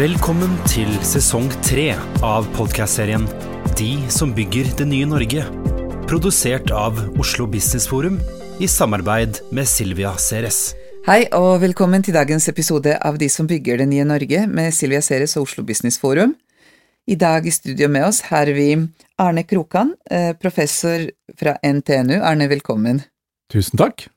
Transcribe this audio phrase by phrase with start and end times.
[0.00, 1.90] Velkommen til sesong tre
[2.24, 3.26] av podkastserien
[3.76, 5.42] De som bygger det nye Norge.
[6.08, 8.16] Produsert av Oslo Business Forum
[8.64, 10.70] i samarbeid med Silvia Ceres.
[11.04, 15.02] Hei og velkommen til dagens episode av De som bygger det nye Norge med Silvia
[15.04, 16.32] Ceres og Oslo Business Forum.
[17.04, 18.70] I dag i studio med oss har vi
[19.20, 22.22] Arne Krokan, eh, professor fra NTNU.
[22.22, 23.04] Arne, velkommen.
[23.52, 24.08] Tusen takk.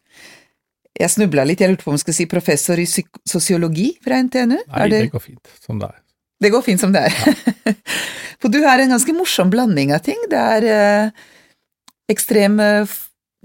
[1.00, 4.60] Jeg snubla litt, jeg lurte på om jeg skulle si professor i sosiologi fra NTNU?
[4.60, 5.00] Nei, det...
[5.08, 5.14] det...
[5.14, 6.00] går fint som det er.
[6.44, 7.16] Det går fint som det er.
[7.16, 7.74] Ja.
[8.44, 10.20] For du har en ganske morsom blanding av ting.
[10.30, 11.28] Det er eh,
[12.12, 12.96] ekstrem eh,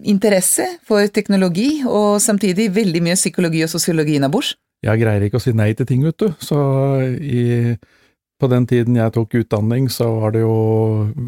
[0.02, 4.56] interesse for teknologi, og samtidig veldig mye psykologi og sosiologi innabords.
[4.82, 6.28] Jeg greier ikke å si nei til ting, vet du.
[6.42, 6.58] Så
[7.18, 7.74] i,
[8.38, 10.56] på den tiden jeg tok utdanning, så var det jo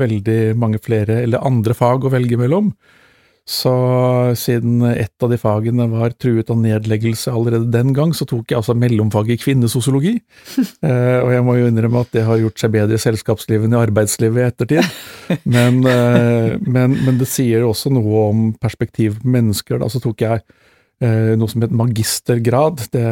[0.03, 2.71] veldig mange flere, eller andre fag å velge mellom.
[3.49, 3.73] Så
[4.39, 8.61] siden ett av de fagene var truet av nedleggelse allerede den gang, så tok jeg
[8.61, 10.13] altså mellomfaget i kvinnesosiologi.
[10.87, 13.75] eh, og jeg må jo innrømme at det har gjort seg bedre i selskapslivet enn
[13.75, 15.01] i arbeidslivet i ettertid.
[15.57, 19.79] Men, eh, men, men, det sier også noe om perspektiv på mennesker.
[19.79, 22.87] Da så tok jeg eh, noe som het magistergrad.
[22.95, 23.05] Det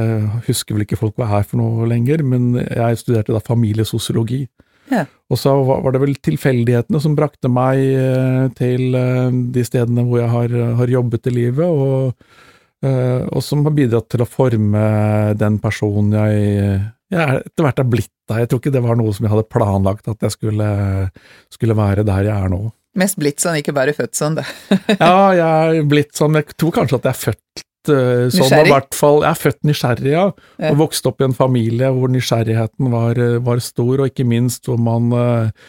[0.48, 4.44] husker vel ikke folk hva er for noe lenger, men jeg studerte da familiesosiologi.
[4.88, 5.04] Ja.
[5.28, 10.22] Og så var det vel tilfeldighetene som brakte meg eh, til eh, de stedene hvor
[10.22, 12.14] jeg har, har jobbet i livet, og,
[12.84, 14.84] eh, og, som har bidratt til å forme
[15.38, 16.80] den personen jeg,
[17.12, 18.40] jeg etter hvert er blitt da.
[18.40, 20.72] Jeg tror ikke det var noe som jeg hadde planlagt at jeg skulle,
[21.52, 22.64] skulle være der jeg er nå.
[22.98, 24.44] Mest blitt sånn, ikke bare født sånn, da.
[24.96, 26.40] ja, jeg er blitt sånn.
[26.40, 29.60] Jeg tror kanskje at jeg er født uh, sånn, i hvert fall Jeg er født
[29.68, 30.24] nysgjerrig, ja,
[30.58, 30.70] ja.
[30.72, 34.68] Og vokste opp i en familie hvor nysgjerrigheten var, eh, var stor, og ikke minst
[34.68, 35.68] hvor man uh,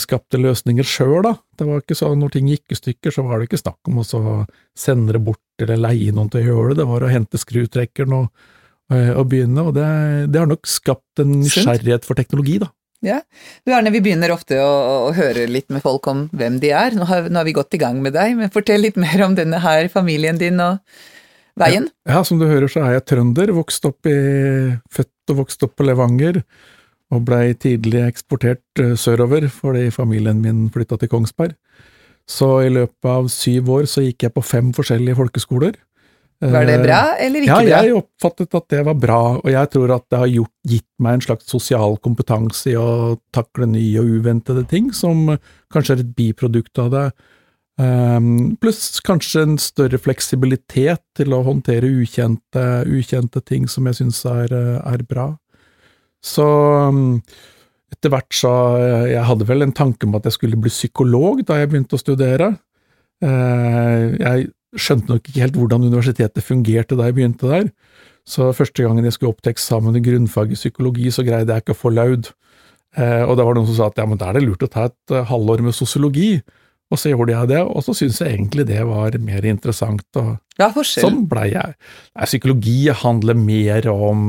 [0.00, 1.34] skapte løsninger sjøl, da.
[1.58, 4.00] Det var ikke sånn når ting gikk i stykker, så var det ikke snakk om
[4.02, 4.38] å
[4.78, 8.16] sende det bort eller leie noen til å gjøre det, det var å hente skrutrekkeren
[8.16, 8.48] og,
[8.90, 9.86] og begynne, og det,
[10.32, 12.72] det, har nok skapt en nysgjerrighet for teknologi, da.
[13.04, 13.20] Ja.
[13.62, 14.70] Du Erne, vi begynner ofte å,
[15.08, 16.96] å, høre litt med folk om hvem de er.
[16.98, 19.36] Nå har, nå har, vi gått i gang med deg, men fortell litt mer om
[19.38, 20.82] denne her familien din og
[21.60, 21.88] veien?
[22.06, 24.16] Ja, ja, som du hører så er jeg trønder, vokst opp i,
[24.94, 26.42] født og vokst opp på Levanger,
[27.14, 31.56] og blei tidlig eksportert uh, sørover fordi familien min flytta til Kongsberg.
[32.28, 35.78] Så i løpet av syv år så gikk jeg på fem forskjellige folkeskoler.
[36.38, 37.62] Var det bra eller ikke bra?
[37.66, 40.86] Ja, jeg oppfattet at det var bra, og jeg tror at det har gjort, gitt
[41.02, 45.32] meg en slags sosial kompetanse i å takle nye og uventede ting, som
[45.74, 47.06] kanskje er et biprodukt av det.
[47.78, 54.24] Um, Pluss kanskje en større fleksibilitet til å håndtere ukjente, ukjente ting som jeg syns
[54.26, 54.50] er,
[54.82, 55.28] er, bra.
[56.18, 56.42] Så
[56.90, 57.20] um,
[57.94, 58.50] etter hvert så
[59.06, 62.02] Jeg hadde vel en tanke om at jeg skulle bli psykolog da jeg begynte å
[62.02, 62.50] studere.
[63.22, 67.70] Uh, jeg skjønte nok ikke helt hvordan universitetet fungerte da jeg begynte der.
[68.26, 71.62] Så første gangen jeg skulle opp til eksamen i grunnfag i psykologi, så greide jeg
[71.62, 72.26] ikke å få laud.
[72.98, 74.68] Og da var det noen som sa at ja, men da er det lurt å
[74.68, 76.34] ta et halvår med sosiologi.
[76.88, 80.06] Og så gjorde jeg det, og så syntes jeg egentlig det var mer interessant.
[80.16, 81.76] Og ja, sånn blei jeg.
[82.24, 84.22] Psykologi handler mer om,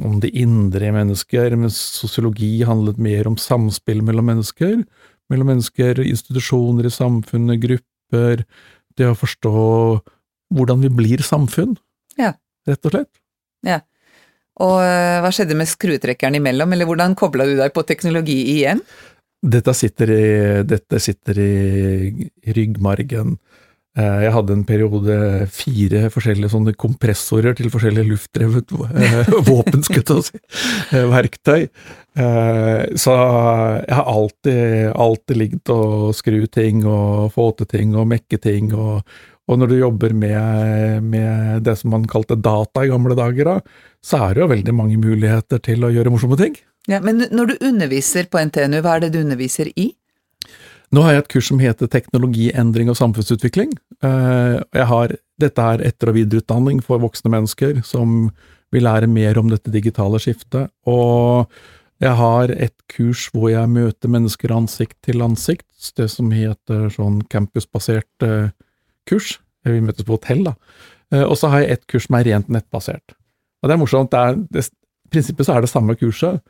[0.00, 4.80] om, det indre i mennesker, mens sosiologi handlet mer om samspill mellom mennesker.
[5.32, 8.46] Mellom mennesker, institusjoner i samfunnet, grupper.
[8.96, 9.54] Det å forstå
[10.52, 11.76] hvordan vi blir samfunn,
[12.20, 12.34] ja.
[12.68, 13.12] rett og slett.
[13.64, 13.80] Ja.
[14.60, 18.82] Og eh, hva skjedde med skrutrekkeren imellom, eller hvordan kobla du deg på teknologi igjen?
[19.42, 20.26] Dette sitter i,
[20.62, 23.34] dette sitter i, ryggmargen.
[23.98, 25.16] Eh, jeg hadde en periode
[25.52, 28.72] fire forskjellige sånne kompressorer til forskjellige luftdrevet
[29.02, 30.38] eh, våpen, skulle si,
[30.94, 31.66] eh, verktøy.
[33.02, 38.38] Så jeg har alltid, alltid ligget og skru ting og få til ting og mekke
[38.40, 38.72] ting.
[38.76, 39.00] Og,
[39.48, 43.80] og når du jobber med, med, det som man kalte data i gamle dager, da,
[44.04, 46.54] så er det jo veldig mange muligheter til å gjøre morsomme ting.
[46.90, 49.92] Ja, Men når du underviser på NTNU, hva er det du underviser i?
[50.92, 53.70] Nå har jeg et kurs som heter Teknologiendring og samfunnsutvikling.
[54.04, 58.26] Eh, jeg har, dette er etter- og videreutdanning for voksne mennesker som
[58.72, 60.68] vil lære mer om dette digitale skiftet.
[60.88, 61.48] Og
[62.02, 67.22] jeg har et kurs hvor jeg møter mennesker ansikt til ansikt, det som heter sånn
[67.32, 68.50] campusbasert eh,
[69.08, 69.38] kurs.
[69.64, 70.56] Vi møtes på hotell, da.
[71.14, 73.16] Eh, og så har jeg et kurs som er rent nettbasert.
[73.62, 74.12] Og det er morsomt.
[74.12, 74.66] Det er, det,
[75.06, 76.42] I prinsippet så er det samme kurset,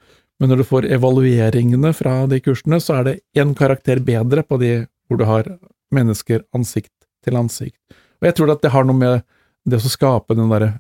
[0.43, 4.59] men når du får evalueringene fra de kursene, så er det én karakter bedre på
[4.59, 4.73] de
[5.07, 5.47] hvor du har
[5.95, 6.91] mennesker ansikt
[7.23, 7.79] til ansikt.
[8.19, 9.23] Og jeg tror at det har noe med
[9.71, 10.73] det å skape den derre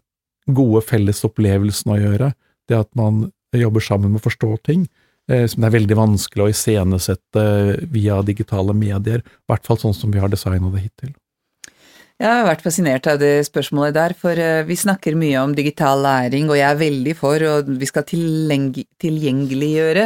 [0.50, 2.32] gode fellesopplevelsen å gjøre,
[2.67, 4.88] det at man jobber sammen med å forstå ting,
[5.31, 7.47] eh, som det er veldig vanskelig å iscenesette
[7.94, 11.14] via digitale medier, i hvert fall sånn som vi har designa det hittil.
[12.22, 16.04] Jeg har vært fascinert av det spørsmålet der, for eh, vi snakker mye om digital
[16.04, 20.04] læring, og jeg er veldig for, og vi skal tilgjengeliggjøre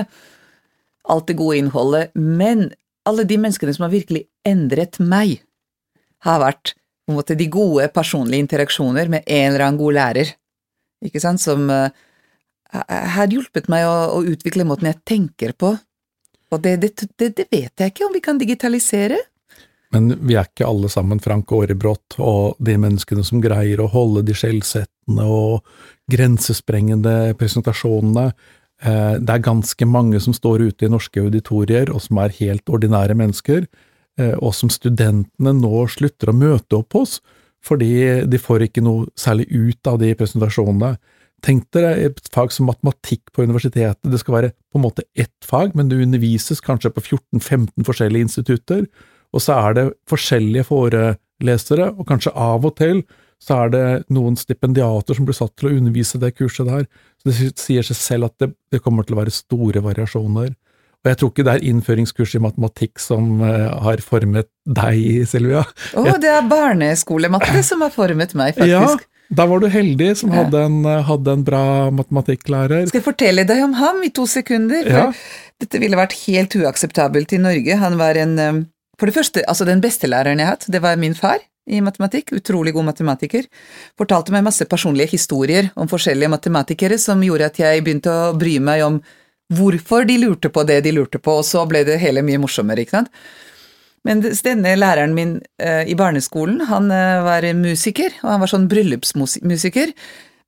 [1.13, 2.71] alt det gode innholdet, men
[3.07, 5.43] alle de menneskene som har virkelig endret meg,
[6.25, 6.73] har vært
[7.05, 10.33] på en måte de gode personlige interaksjoner med en eller annen god lærer,
[11.05, 11.93] ikke sant, som uh,
[12.73, 15.77] har hjulpet meg å, å, utvikle måten jeg tenker på,
[16.49, 19.21] og det, det, det, det vet jeg ikke om vi kan digitalisere.
[19.95, 24.25] Men vi er ikke alle sammen Frank Aarebrot og de menneskene som greier å holde
[24.27, 25.67] de skjellsettende og
[26.11, 28.31] grensesprengende presentasjonene.
[28.83, 32.67] Eh, det er ganske mange som står ute i norske auditorier, og som er helt
[32.67, 33.67] ordinære mennesker,
[34.19, 37.21] eh, og som studentene nå slutter å møte opp hos,
[37.65, 40.97] fordi de får ikke noe særlig ut av de presentasjonene.
[41.45, 45.35] Tenk dere et fag som matematikk på universitetet, det skal være på en måte ett
[45.45, 48.87] fag, men det undervises kanskje på 14–15 forskjellige institutter
[49.37, 53.05] og så er det forskjellige forelesere, og kanskje av og til
[53.43, 56.87] så er det noen stipendiater som blir satt til å undervise det kurset der.
[57.21, 60.55] Så det sier seg selv at det, det kommer til å være store variasjoner.
[61.05, 65.63] Og jeg tror ikke det er innføringskurs i matematikk som uh, har formet deg, Silvia.
[65.93, 69.05] Å, oh, det er barneskolematte som har formet meg, faktisk.
[69.05, 71.63] Ja, da var du heldig som hadde, en, hadde, en, bra
[71.95, 72.89] matematikklærer.
[72.91, 74.87] Skal jeg fortelle deg om ham i to sekunder?
[74.87, 75.07] For ja.
[75.63, 77.79] dette ville vært helt uakseptabelt i Norge.
[77.85, 78.61] Han var en um,
[78.97, 81.81] for det første, altså den beste læreren jeg har hatt, det var min far i
[81.83, 83.49] matematikk, utrolig god matematiker.
[83.99, 88.57] Fortalte meg masse personlige historier om forskjellige matematikere som gjorde at jeg begynte å bry
[88.63, 89.01] meg om
[89.53, 92.83] hvorfor de lurte på det de lurte på, og så ble det hele mye morsommere,
[92.83, 93.13] ikke sant.
[94.07, 98.69] Men denne læreren min uh, i barneskolen, han uh, var musiker, og han var sånn
[98.71, 99.93] bryllupsmusiker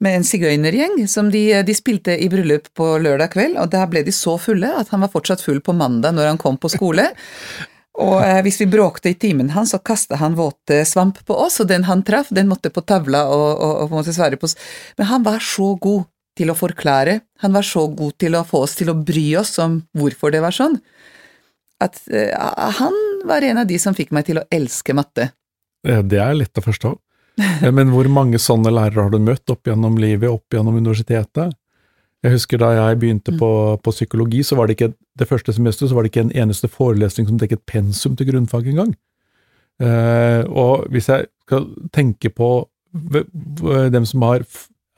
[0.05, 4.05] med en sigøynergjeng som de, de, spilte i bryllup på lørdag kveld, og da ble
[4.06, 7.11] de så fulle at han var fortsatt full på mandag når han kom på skole.
[7.99, 11.59] Og eh, hvis vi bråkte i timen hans, så kasta han våte svamp på oss,
[11.62, 14.55] og den han traff, den måtte på tavla og, og, og måtte svare på oss.
[14.99, 16.06] Men han var så god
[16.39, 19.56] til å forklare, han var så god til å få oss til å bry oss
[19.62, 20.79] om hvorfor det var sånn,
[21.83, 22.31] at eh,
[22.79, 22.95] han
[23.27, 25.33] var en av de som fikk meg til å elske matte.
[25.83, 26.95] Det er lett å forstå.
[27.79, 31.55] Men hvor mange sånne lærere har du møtt opp gjennom livet, opp gjennom universitetet?
[32.25, 35.94] Jeg husker da jeg begynte på, på, psykologi, så var det ikke det første semesteret
[35.94, 38.94] var det ikke en eneste forelesning som dekket pensum til grunnfag engang.
[39.82, 42.69] Eh, og hvis jeg skal tenke på
[43.93, 44.47] dem som, har,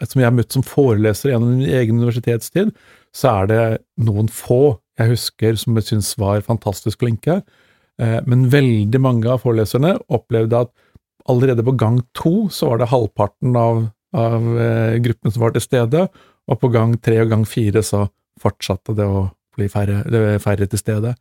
[0.04, 2.70] som jeg har møtt som forelesere gjennom min egen universitetstid,
[3.16, 3.64] så er det
[4.06, 7.40] noen få jeg husker som jeg syns var fantastisk flinke.
[8.00, 10.72] Eh, men veldig mange av foreleserne opplevde at
[11.30, 13.84] allerede på gang to så var det halvparten av,
[14.16, 16.06] av eh, gruppen som var til stede,
[16.50, 18.06] og på gang tre og gang fire så
[18.40, 19.28] fortsatte det å
[19.60, 20.02] bli færre,
[20.42, 21.14] færre til stede.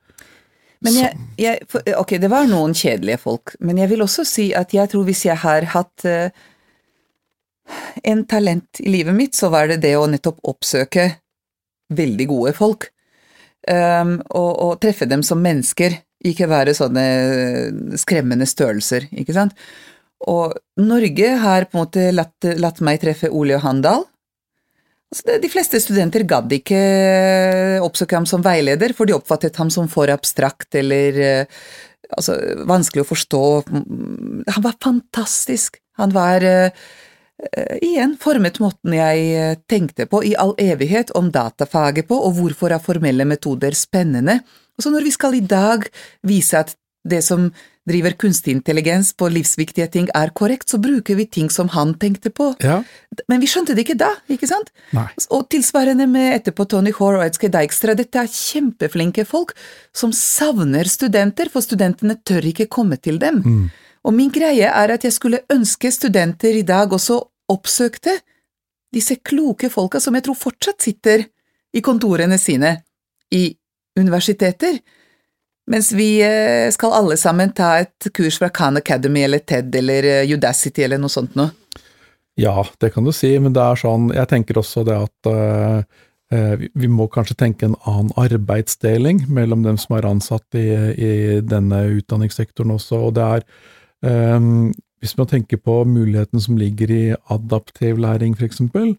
[0.85, 1.65] Men jeg, jeg,
[1.99, 5.25] ok, det var noen kjedelige folk, men jeg vil også si at jeg tror hvis
[5.27, 6.29] jeg har hatt uh,
[8.07, 11.09] en talent i livet mitt, så var det det å nettopp oppsøke
[11.95, 12.87] veldig gode folk.
[13.67, 17.03] Um, og, og, treffe dem som mennesker, ikke være sånne
[17.99, 19.55] skremmende størrelser, ikke sant.
[20.31, 24.05] Og Norge har på en måte latt, latt meg treffe Ole Johan Dahl,
[25.09, 29.71] Altså, de fleste studenter gadd ikke eh, oppsøke ham som veileder, for de oppfattet ham
[29.73, 31.61] som for abstrakt eller eh,
[32.13, 32.37] altså,
[32.69, 33.43] vanskelig å forstå.
[33.73, 35.81] Han var fantastisk.
[35.99, 36.69] Han var uh,
[37.83, 42.79] igjen formet måten jeg tenkte på i all evighet om datafaget på, og hvorfor er
[42.79, 44.37] formelle metoder spennende.
[44.77, 45.83] Og så når vi skal i dag
[46.23, 46.71] vise at
[47.03, 47.49] det som
[47.89, 52.31] driver kunstig intelligens på livsviktige ting er korrekt, så bruker vi ting som han tenkte
[52.33, 52.51] på.
[52.63, 52.79] Ja.
[53.31, 54.71] Men vi skjønte det ikke da, ikke sant?
[54.95, 55.07] Nei.
[55.35, 59.55] Og tilsvarende med etterpå Tony Hore og Edske Dijkstra, dette er kjempeflinke folk
[59.95, 63.41] som savner studenter, for studentene tør ikke komme til dem.
[63.43, 63.65] Mm.
[64.07, 67.19] Og min greie er at jeg skulle ønske studenter i dag også
[67.49, 68.19] oppsøkte
[68.93, 71.25] disse kloke folka som jeg tror fortsatt sitter
[71.75, 72.79] i kontorene sine
[73.35, 73.51] i
[73.99, 74.79] universiteter,
[75.69, 80.07] mens vi eh, skal alle sammen ta et kurs fra Khan Academy eller TED eller
[80.09, 81.53] eh, Udacity eller noe sånt noe.
[82.39, 85.81] Ja, det kan du si, men det er sånn Jeg tenker også det at uh,
[86.31, 91.11] vi, må kanskje tenke en annen arbeidsdeling mellom dem som er ansatt i, i
[91.43, 94.69] denne utdanningssektoren også, og det er um,
[95.03, 98.93] Hvis man tenker på muligheten som ligger i adaptiv læring, eksempel,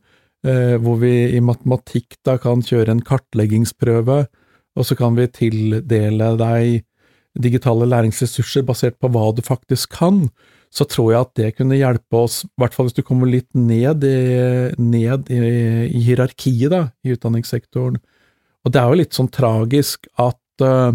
[0.45, 4.27] uh, hvor vi i matematikk da kan kjøre en kartleggingsprøve,
[4.79, 6.87] og så kan vi tildele deg
[7.39, 10.25] digitale læringsressurser basert på hva du faktisk kan,
[10.71, 13.49] så tror jeg at det kunne hjelpe oss, i hvert fall hvis du kommer litt
[13.59, 14.19] ned i,
[14.79, 15.41] ned i,
[15.91, 17.99] i hierarkiet da, i utdanningssektoren.
[18.65, 20.95] Og det er jo litt sånn tragisk at uh,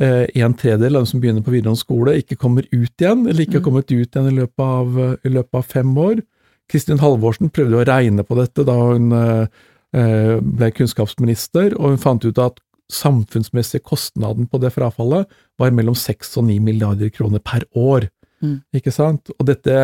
[0.00, 3.60] en tredjedel av dem som begynner på videregående skole, ikke kommer ut igjen, eller ikke
[3.60, 6.24] har kommet ut igjen i løpet av, i løpet av fem år.
[6.72, 9.44] Kristin Halvorsen prøvde å regne på dette da hun uh,
[9.92, 12.62] ble kunnskapsminister, og hun fant ut at
[12.92, 15.30] samfunnsmessige kostnaden på det frafallet
[15.60, 18.08] var mellom 6 og 9 milliarder kroner per år.
[18.42, 18.60] Mm.
[18.76, 19.32] Ikke sant?
[19.38, 19.74] Og dette,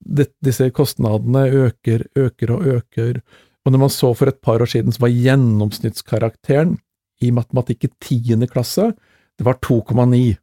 [0.00, 3.20] det, disse kostnadene øker, øker og øker.
[3.66, 6.76] Og når man så for et par år siden, så var gjennomsnittskarakteren
[7.24, 8.90] i matematikk i tiende klasse,
[9.36, 10.36] det var 2,9.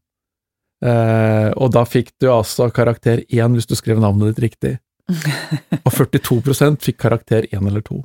[0.84, 4.74] Eh, og da fikk du altså karakter 1 hvis du skrev navnet ditt riktig.
[5.86, 8.00] og 42% fikk karakter 1 eller 2.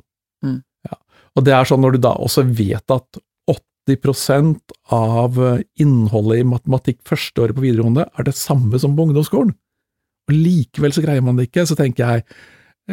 [0.45, 0.59] Mm.
[0.87, 0.99] Ja.
[1.35, 3.21] Og det er sånn når du da også vet at
[3.87, 5.39] 80% av
[5.79, 9.53] innholdet i matematikk første året på videregående er det samme som på ungdomsskolen.
[10.29, 11.65] Og likevel så greier man det ikke.
[11.65, 12.25] Så tenker jeg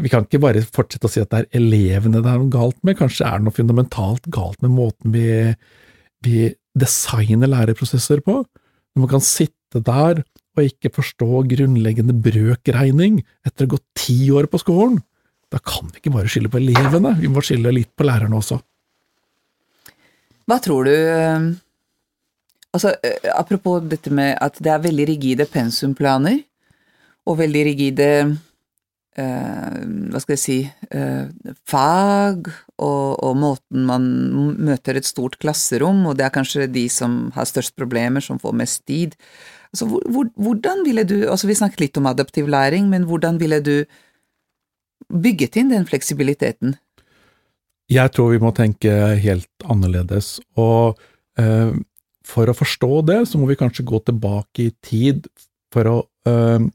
[0.04, 2.76] vi kan ikke bare fortsette å si at det er elevene det er noe galt
[2.84, 5.54] med, kanskje er det noe fundamentalt galt med måten vi,
[6.24, 8.42] vi designer læreprosesser på.
[8.44, 10.20] Når man kan sitte der
[10.56, 15.00] og ikke forstå grunnleggende brøkregning etter å ha gått ti år på skolen,
[15.52, 18.58] da kan vi ikke bare skylde på elevene, vi må skylde litt på lærerne også.
[20.46, 21.54] Hva tror du eh,
[22.76, 26.42] Altså, eh, apropos dette med at det er veldig rigide pensumplaner,
[27.26, 28.08] og veldig rigide
[29.16, 29.76] eh,
[30.12, 30.58] Hva skal jeg si
[30.92, 34.08] eh, Fag, og, og, måten man
[34.68, 38.58] møter et stort klasserom, og det er kanskje de som har størst problemer, som får
[38.60, 39.16] mest tid.
[39.72, 43.62] Altså, hvor, hvordan ville du altså Vi snakket litt om adaptiv læring, men hvordan ville
[43.64, 43.76] du
[45.08, 46.76] bygget inn den fleksibiliteten?
[47.92, 48.90] Jeg tror vi må tenke
[49.22, 50.98] helt annerledes, og
[51.38, 51.70] eh,
[52.26, 55.28] for å forstå det, så må vi kanskje gå tilbake i tid
[55.76, 56.66] å, eh,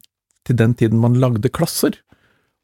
[0.47, 1.97] til den tiden man lagde klasser.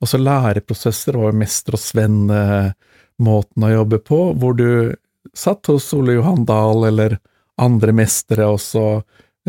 [0.03, 4.95] Også læreprosesser var Mester og svenn-måten å jobbe på, hvor du
[5.35, 7.17] satt hos Ole Johan Dahl eller
[7.59, 8.85] andre mestere, og så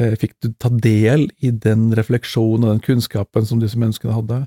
[0.00, 4.42] eh, fikk du ta del i den refleksjonen og den kunnskapen som disse menneskene hadde.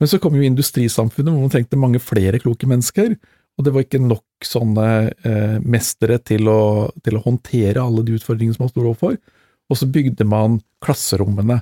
[0.00, 3.14] Men så kom jo industrisamfunnet, hvor man trengte mange flere kloke mennesker,
[3.58, 4.86] og det var ikke nok sånne
[5.28, 9.18] eh, mestere til å, til å, håndtere alle de utfordringene som man sto overfor.
[9.70, 11.58] Og så bygde man klasserommene.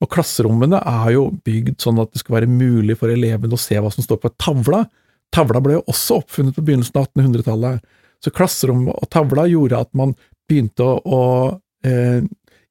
[0.00, 3.80] Og klasserommene er jo bygd sånn at det skal være mulig for elevene å se
[3.80, 4.84] hva som står på tavla.
[5.32, 7.88] Tavla ble jo også oppfunnet på begynnelsen av 1800-tallet.
[8.20, 10.12] Så klasserommet og tavla gjorde at man
[10.48, 12.20] begynte å, å eh,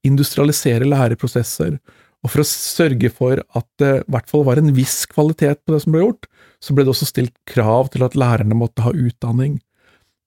[0.06, 1.80] industrialisere læreprosesser.
[2.24, 5.76] Og for å sørge for at det i hvert fall var en viss kvalitet på
[5.76, 6.28] det som ble gjort,
[6.60, 9.62] så ble det også stilt krav til at lærerne måtte ha utdanning.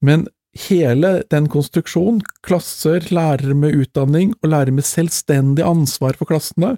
[0.01, 0.25] Men
[0.57, 6.75] hele den konstruksjonen, klasser, lærere med utdanning og lærere med selvstendig ansvar for klassene,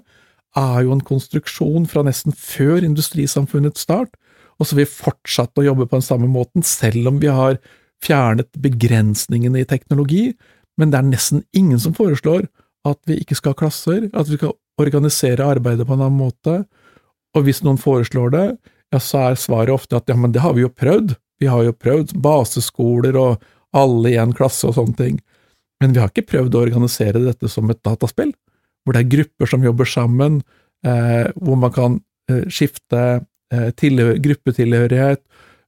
[0.56, 4.14] er jo en konstruksjon fra nesten før industrisamfunnets start,
[4.56, 7.58] og så vil vi fortsatt å jobbe på den samme måten, selv om vi har
[8.04, 10.30] fjernet begrensningene i teknologi,
[10.80, 12.46] men det er nesten ingen som foreslår
[12.88, 16.64] at vi ikke skal ha klasser, at vi skal organisere arbeidet på en annen måte,
[17.36, 18.46] og hvis noen foreslår det,
[18.94, 21.66] ja, så er svaret ofte at ja, men det har vi jo prøvd, vi har
[21.66, 23.42] jo prøvd baseskoler og
[23.76, 25.18] alle i en klasse og sånne ting,
[25.82, 28.32] men vi har ikke prøvd å organisere dette som et dataspill,
[28.84, 30.40] hvor det er grupper som jobber sammen,
[30.86, 31.98] eh, hvor man kan
[32.30, 33.02] eh, skifte
[33.52, 35.20] eh, gruppetilhørighet,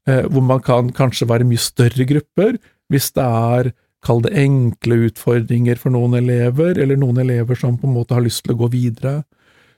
[0.09, 2.57] eh, hvor man kan kanskje være mye større grupper,
[2.88, 3.73] hvis det er
[4.05, 8.25] kall det enkle utfordringer for noen elever, eller noen elever som på en måte har
[8.25, 9.23] lyst til å gå videre.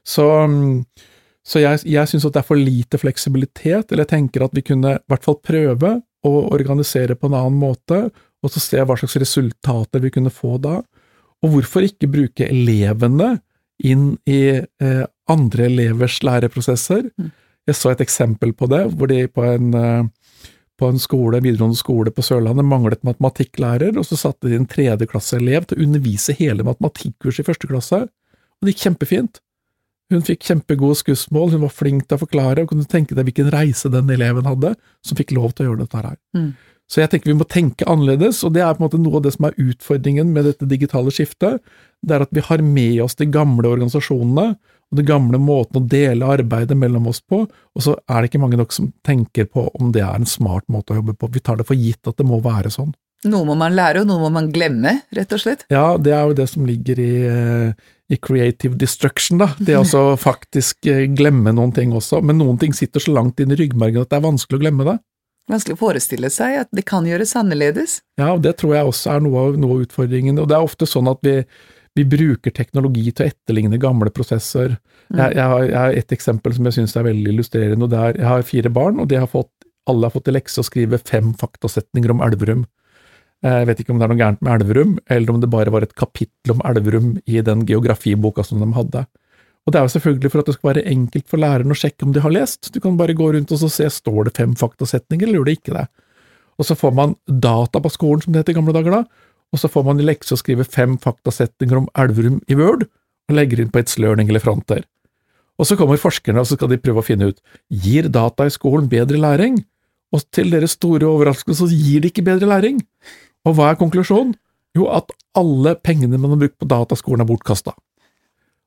[0.07, 0.85] Så mm,
[1.47, 4.65] så jeg, jeg syns at det er for lite fleksibilitet, eller jeg tenker at vi
[4.65, 5.95] kunne i hvert fall prøve
[6.27, 8.03] å organisere på en annen måte,
[8.41, 10.81] og så se hva slags resultater vi kunne få da.
[11.41, 13.39] Og hvorfor ikke bruke elevene
[13.81, 17.07] inn i eh, andre elevers læreprosesser.
[17.17, 17.31] Mm.
[17.69, 20.03] Jeg så et eksempel på det, hvor de på en, eh,
[20.81, 25.69] på en skole, videregående skole på Sørlandet manglet matematikklærer, og så satte de en tredjeklasseelev
[25.69, 29.43] til å undervise hele matematikkurset i første klasse, og det gikk kjempefint.
[30.11, 33.53] Hun fikk kjempegode skussmål, hun var flink til å forklare, og kunne tenke deg hvilken
[33.55, 34.75] reise den eleven hadde,
[35.07, 36.17] som fikk lov til å gjøre dette her.
[36.35, 36.51] Mm.
[36.91, 39.27] Så jeg tenker vi må tenke annerledes, og det er på en måte noe av
[39.29, 41.63] det som er utfordringen med dette digitale skiftet.
[42.03, 44.57] Det er at vi har med oss de gamle organisasjonene
[44.91, 48.43] og den gamle måten å dele arbeidet mellom oss på, og så er det ikke
[48.43, 51.31] mange nok som tenker på om det er en smart måte å jobbe på.
[51.31, 52.91] Vi tar det for gitt at det må være sånn.
[53.29, 55.67] Noe må man lære, og noe må man glemme, rett og slett.
[55.73, 59.51] Ja, det er jo det som ligger i, eh, i creative destruction, da.
[59.61, 62.23] Det å faktisk eh, glemme noen ting også.
[62.25, 64.89] Men noen ting sitter så langt inn i ryggmargen at det er vanskelig å glemme
[64.89, 64.97] det.
[65.51, 67.99] Vanskelig å forestille seg at det kan gjøres annerledes.
[68.21, 70.41] Ja, og det tror jeg også er noe av, noe av utfordringen.
[70.41, 71.43] Og det er ofte sånn at vi,
[71.99, 74.77] vi bruker teknologi til å etterligne gamle prosesser.
[75.11, 77.87] Jeg, jeg, har, jeg har et eksempel som jeg syns er veldig illustrerende.
[77.87, 79.51] og det er, Jeg har fire barn, og de har fått,
[79.91, 82.67] alle har fått til lekse å skrive fem faktasetninger om Elverum.
[83.41, 85.87] Jeg vet ikke om det er noe gærent med Elverum, eller om det bare var
[85.87, 89.07] et kapittel om Elverum i den geografiboka som de hadde.
[89.67, 92.07] Og det er jo selvfølgelig for at det skal være enkelt for læreren å sjekke
[92.07, 92.71] om de har lest.
[92.73, 95.75] Du kan bare gå rundt og se står det fem faktasetninger, eller gjør det ikke
[95.77, 95.89] det.
[96.61, 99.03] Og så får man data på skolen, som det het i gamle dager da,
[99.51, 102.87] og så får man i lekse å skrive fem faktasetninger om Elverum i Word,
[103.31, 104.85] og legger inn på et slørning eller front der.
[105.61, 108.55] Og så kommer forskerne og så skal de prøve å finne ut gir data i
[108.55, 109.61] skolen bedre læring,
[110.11, 112.81] og til deres store overraskelse så gir det ikke bedre læring.
[113.47, 114.35] Og hva er konklusjonen?
[114.75, 117.75] Jo, at alle pengene man har brukt på dataskolen er bortkasta.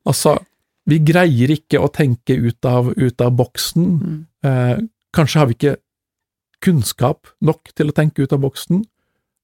[0.07, 0.37] Altså,
[0.89, 3.85] vi greier ikke å tenke ut av, ut av boksen.
[3.99, 4.17] Mm.
[4.47, 4.81] Eh,
[5.15, 5.75] kanskje har vi ikke
[6.63, 8.83] kunnskap nok til å tenke ut av boksen.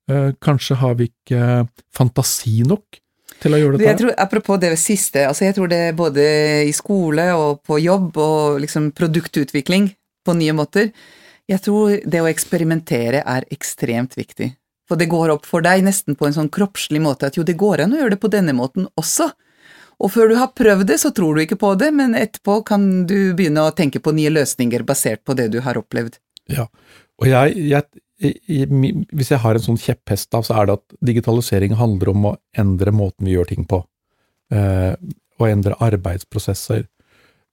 [0.09, 2.97] Eh, kanskje har vi ikke fantasi nok
[3.39, 3.87] til å gjøre dette.
[3.91, 6.25] Jeg tror, apropos det siste, altså jeg tror det er både
[6.65, 9.91] i skole og på jobb og liksom produktutvikling
[10.25, 10.89] på nye måter.
[11.49, 14.51] Jeg tror det å eksperimentere er ekstremt viktig.
[14.89, 17.57] For det går opp for deg nesten på en sånn kroppslig måte at jo, det
[17.59, 19.29] går an å gjøre det på denne måten også.
[19.99, 22.85] Og før du har prøvd det, så tror du ikke på det, men etterpå kan
[23.05, 26.17] du begynne å tenke på nye løsninger basert på det du har opplevd.
[26.49, 26.65] Ja,
[27.19, 27.85] og jeg, jeg
[28.19, 32.37] hvis jeg har en sånn kjepphest, da, så er det at digitalisering handler om å
[32.59, 33.79] endre måten vi gjør ting på,
[34.51, 34.93] eh,
[35.39, 36.83] og endre arbeidsprosesser.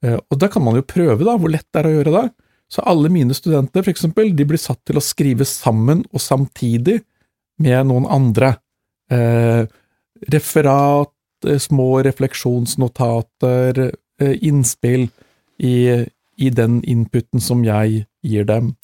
[0.02, 2.26] Eh, og da kan man jo prøve, da, hvor lett det er å gjøre det.
[2.72, 6.98] Så alle mine studenter, for eksempel, de blir satt til å skrive sammen og samtidig
[7.62, 8.57] med noen andre.
[9.11, 9.68] Eh,
[10.33, 11.14] referat,
[11.46, 15.09] eh, små refleksjonsnotater, eh, innspill
[15.62, 18.74] i, i den inputen som jeg gir dem.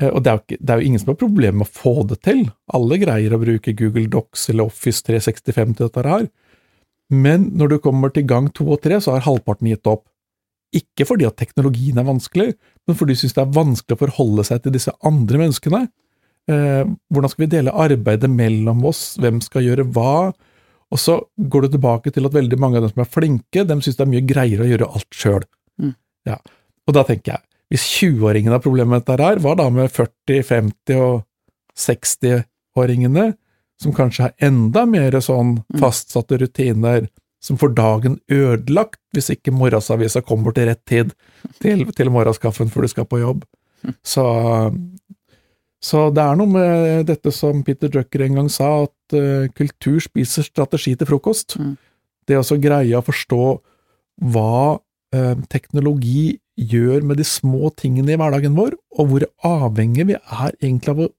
[0.00, 2.06] Eh, og det er, jo det er jo ingen som har problemer med å få
[2.10, 2.46] det til.
[2.72, 6.30] Alle greier å bruke Google Docs eller Office 365 til dette her.
[7.12, 10.06] Men når du kommer til gang to og tre, så har halvparten gitt opp.
[10.72, 12.54] Ikke fordi at teknologien er vanskelig,
[12.88, 15.82] men fordi de syns det er vanskelig å forholde seg til disse andre menneskene.
[16.50, 20.32] Eh, hvordan skal vi dele arbeidet mellom oss, hvem skal gjøre hva?
[20.92, 23.76] Og så går du tilbake til at veldig mange av dem som er flinke, de
[23.84, 25.46] syns det er mye greiere å gjøre alt sjøl.
[25.80, 25.94] Mm.
[26.28, 26.40] Ja.
[26.88, 30.42] Og da tenker jeg, hvis 20-åringene har problemer med dette her, hva da med 40-,
[30.44, 31.22] 50- og
[31.78, 33.30] 60-åringene,
[33.80, 37.08] som kanskje har enda mer sånn fastsatte rutiner,
[37.42, 41.14] som får dagen ødelagt hvis ikke morgensavisa kommer til rett tid
[41.64, 43.40] til, til morgenskaffen før du skal på jobb.
[44.06, 44.24] Så,
[45.82, 49.98] så det er noe med dette som Peter Drucker en gang sa, at uh, kultur
[50.04, 51.56] spiser strategi til frokost.
[51.58, 51.74] Mm.
[52.30, 53.42] Det å greie å forstå
[54.30, 56.36] hva uh, teknologi
[56.68, 61.04] gjør med de små tingene i hverdagen vår, og hvor avhengig vi er egentlig av
[61.06, 61.10] å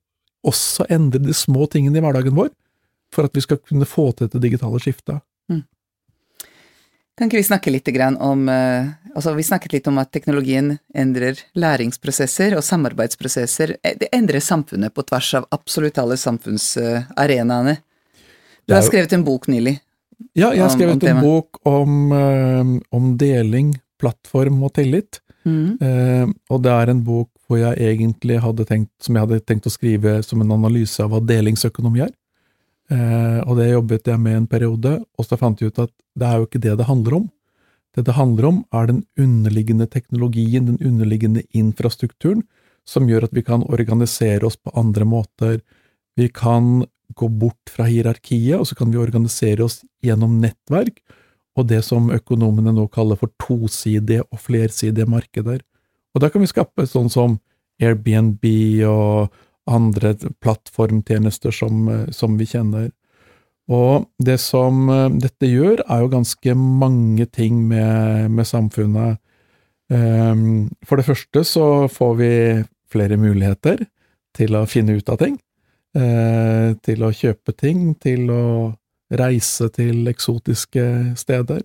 [0.43, 2.49] også endre de små tingene i hverdagen vår,
[3.13, 5.21] for at vi skal kunne få til dette digitale skiftet.
[7.13, 11.37] Kan ikke vi snakke litt om eh, Altså, vi snakket litt om at teknologien endrer
[11.53, 13.75] læringsprosesser og samarbeidsprosesser.
[13.83, 17.77] Eh, Det endrer samfunnet på tvers av absolutt alle samfunnsarenaene.
[18.65, 19.79] Du har skrevet en bok nylig.
[20.33, 25.19] Ja, jeg har Om- om skrevet en bok om, eh, om deling, plattform og tillit.
[25.43, 25.77] Mhm.
[25.81, 29.67] Eh, og det er en bok hvor jeg egentlig hadde tenkt, som jeg hadde tenkt
[29.67, 32.13] å skrive som en analyse av hva delingsøkonomi er.
[32.91, 36.27] Eh, og det jobbet jeg med en periode, og så fant jeg ut at det
[36.27, 37.29] er jo ikke det det handler om.
[37.93, 42.43] Det det handler om, er den underliggende teknologien, den underliggende infrastrukturen,
[42.85, 45.61] som gjør at vi kan organisere oss på andre måter.
[46.17, 50.99] Vi kan gå bort fra hierarkiet, og så kan vi organisere oss gjennom nettverk,
[51.57, 55.61] og det som økonomene nå kaller for tosidige og flersidige markeder.
[56.13, 57.37] Og da kan vi skape sånn som
[57.81, 58.45] Airbnb
[58.89, 59.33] og
[59.69, 60.13] andre
[60.43, 62.91] plattformtjenester som, eh, som vi kjenner.
[63.71, 69.19] Og det som eh, dette gjør, er jo ganske mange ting med, med samfunnet.
[69.93, 72.31] Um, for det første så får vi
[72.89, 73.83] flere muligheter
[74.33, 75.35] til å finne ut av ting.
[75.93, 78.45] Uh, til å kjøpe ting, til å
[79.19, 80.85] reise til eksotiske
[81.19, 81.63] steder.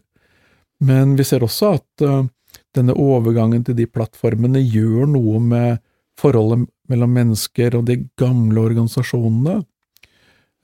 [0.84, 2.26] Men vi ser også at uh,
[2.76, 5.82] denne overgangen til de plattformene gjør noe med
[6.18, 9.60] forholdet mellom mennesker og de gamle organisasjonene.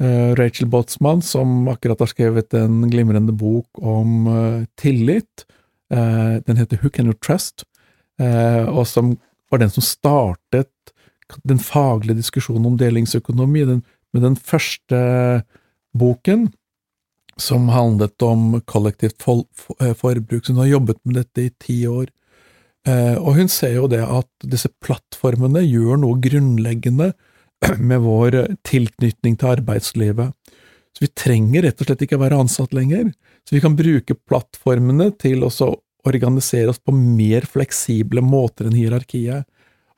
[0.03, 5.49] Uh, Rachel Botsman, som akkurat har skrevet en glimrende bok om uh, tillit,
[5.95, 7.63] den heter Who Can You Trust,
[8.19, 9.13] og som
[9.53, 10.95] var den som startet
[11.47, 13.83] den faglige diskusjonen om delingsøkonomi, den,
[14.17, 14.99] med den første
[15.95, 16.49] boken,
[17.41, 19.45] som handlet om kollektivt for,
[19.99, 20.45] forbruk.
[20.45, 22.09] Så hun har jobbet med dette i ti år.
[22.89, 27.13] Eh, og hun ser jo det at disse plattformene gjør noe grunnleggende
[27.89, 30.35] med vår tilknytning til arbeidslivet.
[30.95, 33.09] Så vi trenger rett og slett ikke være ansatt lenger.
[33.45, 35.51] Så vi kan bruke plattformene til å
[36.05, 39.49] organisere oss på mer fleksible måter enn hierarkiet.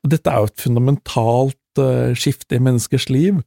[0.03, 3.41] Og dette er jo et fundamentalt uh, skifte i menneskers liv.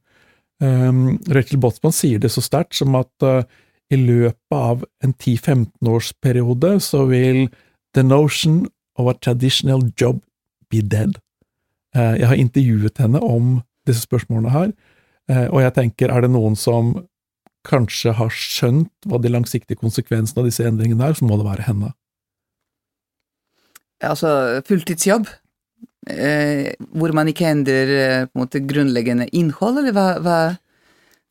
[0.61, 3.41] Um, Rachel Botsman sier det så sterkt som at uh,
[3.91, 7.49] i løpet av en 10-15-årsperiode så vil
[7.95, 10.21] the notion of a traditional job
[10.71, 11.19] be dead.
[11.95, 14.71] Eh, jeg har intervjuet henne om disse spørsmålene her,
[15.29, 16.93] eh, og jeg tenker, er det noen som
[17.67, 21.67] kanskje har skjønt hva de langsiktige konsekvensene av disse endringene er, så må det være
[21.67, 21.91] henne.
[24.01, 25.27] Altså, fulltidsjobb,
[26.09, 27.91] eh, hvor man ikke endrer
[28.31, 30.39] på en måte grunnleggende innhold, eller hva, hva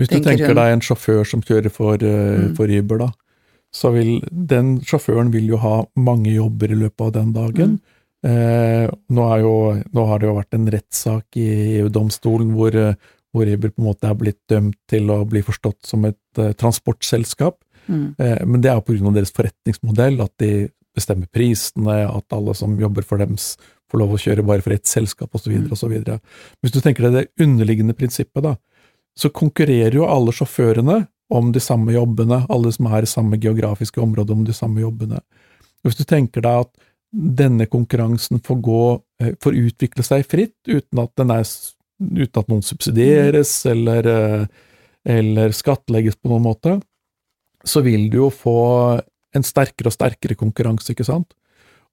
[0.01, 2.55] Hvis du tenker, deg en sjåfør som kjører for, uh, mm.
[2.57, 3.11] for Uber, da
[3.71, 7.79] så vil den sjåføren vil jo ha mange jobber i løpet av den dagen.
[7.79, 7.97] Mm.
[8.31, 9.55] Eh, nå, jo,
[9.95, 12.77] nå, har det jo vært en rettssak i EU-domstolen hvor,
[13.33, 16.51] hvor Uber på en måte er blitt dømt til å bli forstått som et uh,
[16.59, 17.61] transportselskap.
[17.87, 18.05] Mm.
[18.19, 23.07] Eh, men det er av deres forretningsmodell, at de bestemmer prisene, at alle som jobber
[23.07, 25.71] for dem får lov å kjøre bare for ett selskap, osv., mm.
[25.75, 25.95] osv.
[26.61, 28.57] Hvis du tenker deg det underliggende prinsippet, da,
[29.21, 34.01] så konkurrerer jo alle sjåførene om de samme jobbene, alle som er i samme geografiske
[34.03, 35.21] område om de samme jobbene.
[35.85, 38.83] Hvis du tenker deg at denne konkurransen får gå,
[39.23, 41.47] eh, får utvikle seg fritt, uten at, er,
[42.01, 43.71] uten at noen subsidieres mm.
[43.73, 44.45] eller, eh,
[45.17, 46.79] eller skattlegges på noen måte,
[47.67, 49.01] så vil du jo få
[49.37, 51.35] en sterkere og sterkere konkurranse, ikke sant?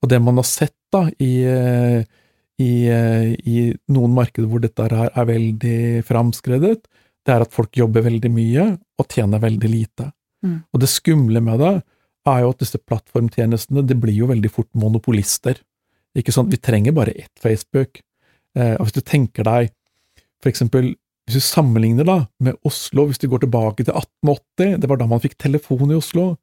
[0.01, 2.05] Og det man har sett da i, eh,
[2.61, 3.57] i, i
[3.93, 6.79] noen markeder hvor dette er, er veldig framskredet,
[7.27, 8.65] det er at folk jobber veldig mye
[8.97, 10.11] og tjener veldig lite.
[10.45, 10.59] Mm.
[10.71, 11.73] Og det skumle med det
[12.27, 15.59] er jo at disse plattformtjenestene det blir jo veldig fort monopolister.
[16.17, 16.51] Ikke sant?
[16.51, 17.99] Vi trenger bare ett Facebook.
[18.55, 19.73] Eh, og hvis du tenker deg
[20.41, 20.93] for eksempel
[21.27, 25.09] hvis du sammenligner da med Oslo, hvis du går tilbake til 1880, det var da
[25.11, 26.37] man fikk telefon i Oslo,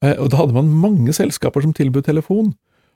[0.00, 2.54] eh, og da hadde man mange selskaper som tilbød telefon.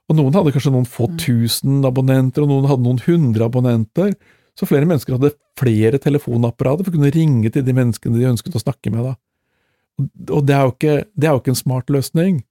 [0.08, 1.18] Og noen hadde kanskje noen få mm.
[1.20, 4.14] tusen abonnenter, og noen hadde noen hundre abonnenter.
[4.56, 8.56] Så flere mennesker hadde flere telefonapparater for å kunne ringe til de menneskene de ønsket
[8.56, 9.04] å snakke med.
[9.04, 10.06] da.
[10.32, 12.42] Og det er jo ikke, det er jo ikke en smart løsning.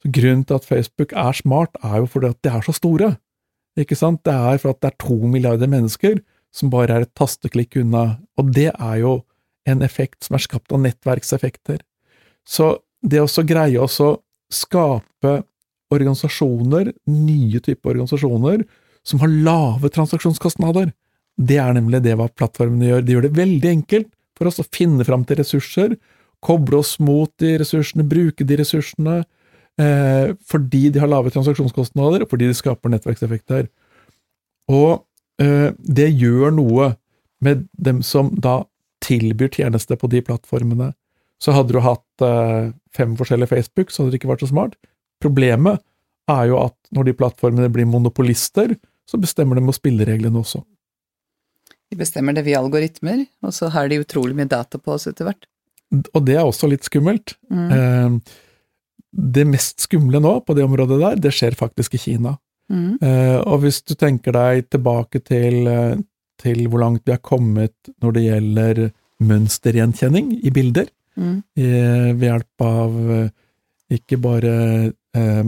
[0.00, 3.10] Så Grunnen til at Facebook er smart, er jo fordi at de er så store.
[3.78, 4.22] Ikke sant?
[4.24, 6.20] Det er for at det er to milliarder mennesker
[6.54, 9.20] som bare er et tasteklikk unna, og det er jo
[9.70, 11.78] en effekt som er skapt av nettverkseffekter.
[12.42, 14.10] Så det å greie å
[14.50, 15.34] skape
[15.94, 18.64] organisasjoner, nye typer organisasjoner,
[19.06, 20.90] som har lave transaksjonskostnader,
[21.40, 23.04] det er nemlig det hva plattformene gjør.
[23.04, 25.96] De gjør det veldig enkelt for oss å finne fram til ressurser,
[26.44, 29.18] koble oss mot de ressursene, bruke de ressursene,
[29.80, 33.68] eh, fordi de har lave transaksjonskostnader, og fordi de skaper nettverkseffekter.
[34.72, 35.02] Og
[35.42, 36.94] eh, det gjør noe
[37.44, 38.62] med dem som da
[39.04, 40.92] tilbyr tjeneste på de plattformene.
[41.40, 44.76] Så hadde du hatt eh, fem forskjellige Facebook, så hadde det ikke vært så smart.
[45.20, 45.80] Problemet
[46.30, 48.76] er jo at når de plattformene blir monopolister,
[49.08, 50.62] så bestemmer de jo spillereglene også.
[51.90, 55.26] De bestemmer det via algoritmer, og så har de utrolig mye data på oss etter
[55.26, 55.48] hvert.
[55.90, 57.34] Og det er også litt skummelt.
[57.50, 57.70] Mm.
[57.74, 58.36] Eh,
[59.10, 62.36] det mest skumle nå på det området der, det skjer faktisk i Kina.
[62.70, 63.00] Mm.
[63.02, 65.98] Eh, og hvis du tenker deg tilbake til, eh,
[66.38, 68.82] til, hvor langt vi har kommet når det gjelder
[69.26, 70.86] mønstergjenkjenning i bilder,
[71.18, 71.36] mm.
[71.58, 72.94] ved hjelp av
[73.92, 74.54] ikke bare,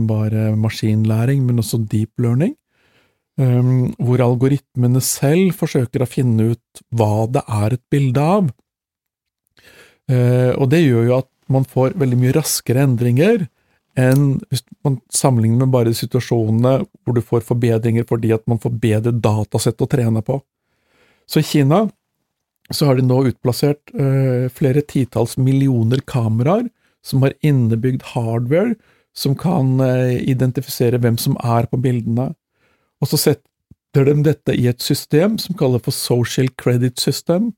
[0.05, 2.51] bare maskinlæring, men også deep learning,
[3.33, 8.51] hvor algoritmene selv forsøker å finne ut hva det er et bilde av.
[10.11, 13.45] Uh, og det gjør jo at man får veldig mye raskere endringer
[13.99, 18.73] enn hvis man sammenligner med bare situasjonene hvor du får forbedringer fordi at man får
[18.83, 20.39] bedre datasett å trene på.
[21.29, 21.85] Så i Kina
[22.73, 26.67] så har de nå utplassert uh, flere titalls millioner kameraer
[27.05, 28.75] som har innebygd hardware
[29.15, 32.33] som kan uh, identifisere hvem som er på bildene.
[33.03, 37.51] Og så setter de dette i et system som kalles for social credit system,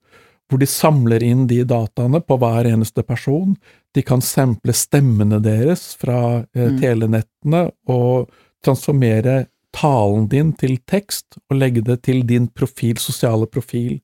[0.50, 3.54] hvor de samler inn de dataene på hver eneste person.
[3.94, 6.80] De kan sample stemmene deres fra eh, mm.
[6.82, 8.32] telenettene og
[8.66, 14.00] transformere talen din til tekst og legge det til din profil, sosiale profil.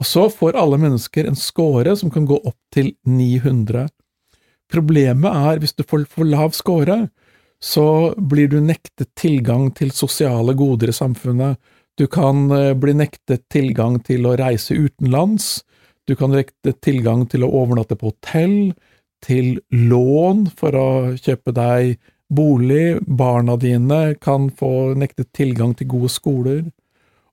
[0.00, 3.88] Og så får alle mennesker en score som kan gå opp til 900.
[4.70, 7.02] Problemet er, hvis du får for lav score,
[7.60, 11.58] så blir du nektet tilgang til sosiale goder i samfunnet.
[12.00, 15.60] Du kan eh, bli nektet tilgang til å reise utenlands,
[16.08, 18.72] du kan nekte tilgang til å overnatte på hotell,
[19.20, 20.88] til lån for å
[21.20, 21.98] kjøpe deg
[22.32, 26.62] bolig, barna dine kan få nektet tilgang til gode skoler,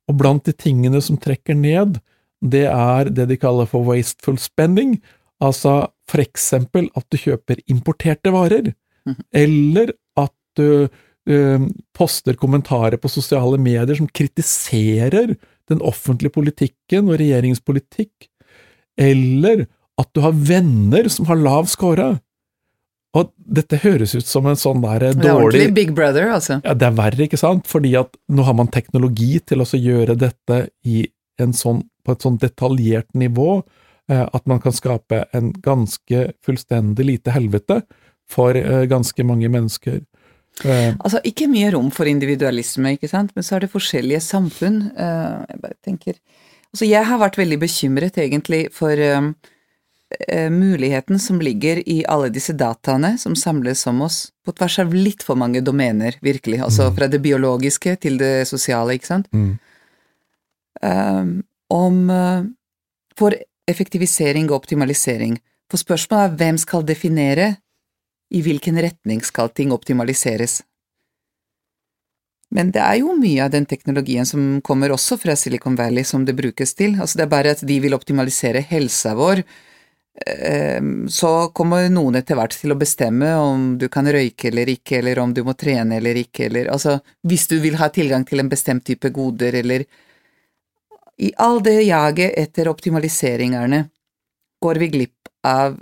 [0.08, 2.02] og blant de tingene som trekker ned,
[2.42, 4.98] det er det de kaller for wasteful spending,
[5.42, 8.74] altså for eksempel at du kjøper importerte varer,
[9.08, 9.24] mhm.
[9.32, 9.96] eller
[10.58, 11.68] du uh,
[11.98, 15.36] poster kommentarer på sosiale medier som kritiserer
[15.68, 18.30] den offentlige politikken og regjeringspolitikk,
[18.98, 19.68] eller
[19.98, 22.16] at du har venner som har lav score.
[23.18, 26.60] Og dette høres ut som en sånn der dårlig Det er ordentlig Big Brother, altså.
[26.64, 27.68] Ja, det er verre, ikke sant?
[27.70, 31.06] Fordi at nå har man teknologi til å gjøre dette i
[31.38, 33.62] sånn, på et sånn detaljert nivå
[34.10, 37.82] eh, at man kan skape en ganske fullstendig lite helvete
[38.30, 40.02] for eh, ganske mange mennesker.
[40.66, 44.88] Eh, altså, ikke mye rom for individualisme, ikke sant, men så er det forskjellige samfunn.
[44.98, 46.20] Jeg bare tenker
[46.68, 49.00] Altså, jeg har vært veldig bekymret, egentlig, for
[50.52, 55.24] muligheten som ligger i alle disse dataene som samles om oss, på tvers av litt
[55.24, 56.60] for mange domener, virkelig.
[56.66, 56.98] Altså mm.
[57.00, 59.32] fra det biologiske til det sosiale, ikke sant.
[59.32, 59.56] Mm.
[60.84, 61.32] Um,
[61.74, 62.44] om uh,
[63.18, 63.36] for
[63.68, 65.38] effektivisering og optimalisering.
[65.72, 67.48] For spørsmålet er hvem skal definere
[68.30, 70.62] i hvilken retning skal ting optimaliseres.
[72.50, 76.24] Men det er jo mye av den teknologien som kommer også fra Silicon Valley som
[76.26, 76.96] det brukes til.
[76.96, 79.44] Altså det er bare at de vil optimalisere helsa vår.
[80.26, 85.02] Ehm, så kommer noen etter hvert til å bestemme om du kan røyke eller ikke,
[85.02, 88.42] eller om du må trene eller ikke, eller altså hvis du vil ha tilgang til
[88.42, 89.86] en bestemt type goder, eller
[91.22, 93.84] i all det jaget etter optimaliseringerne
[94.64, 95.78] går vi glipp av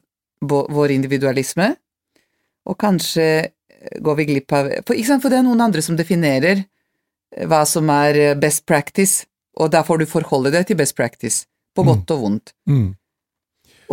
[0.46, 1.76] vår individualisme,
[2.66, 6.64] og kanskje eh, går vi glipp av For, for det er noen andre som definerer
[6.64, 9.26] eh, hva som er eh, best practice,
[9.56, 11.92] og da får du forholde deg til best practice, på mm.
[11.92, 12.56] godt og vondt.
[12.70, 12.94] Mm.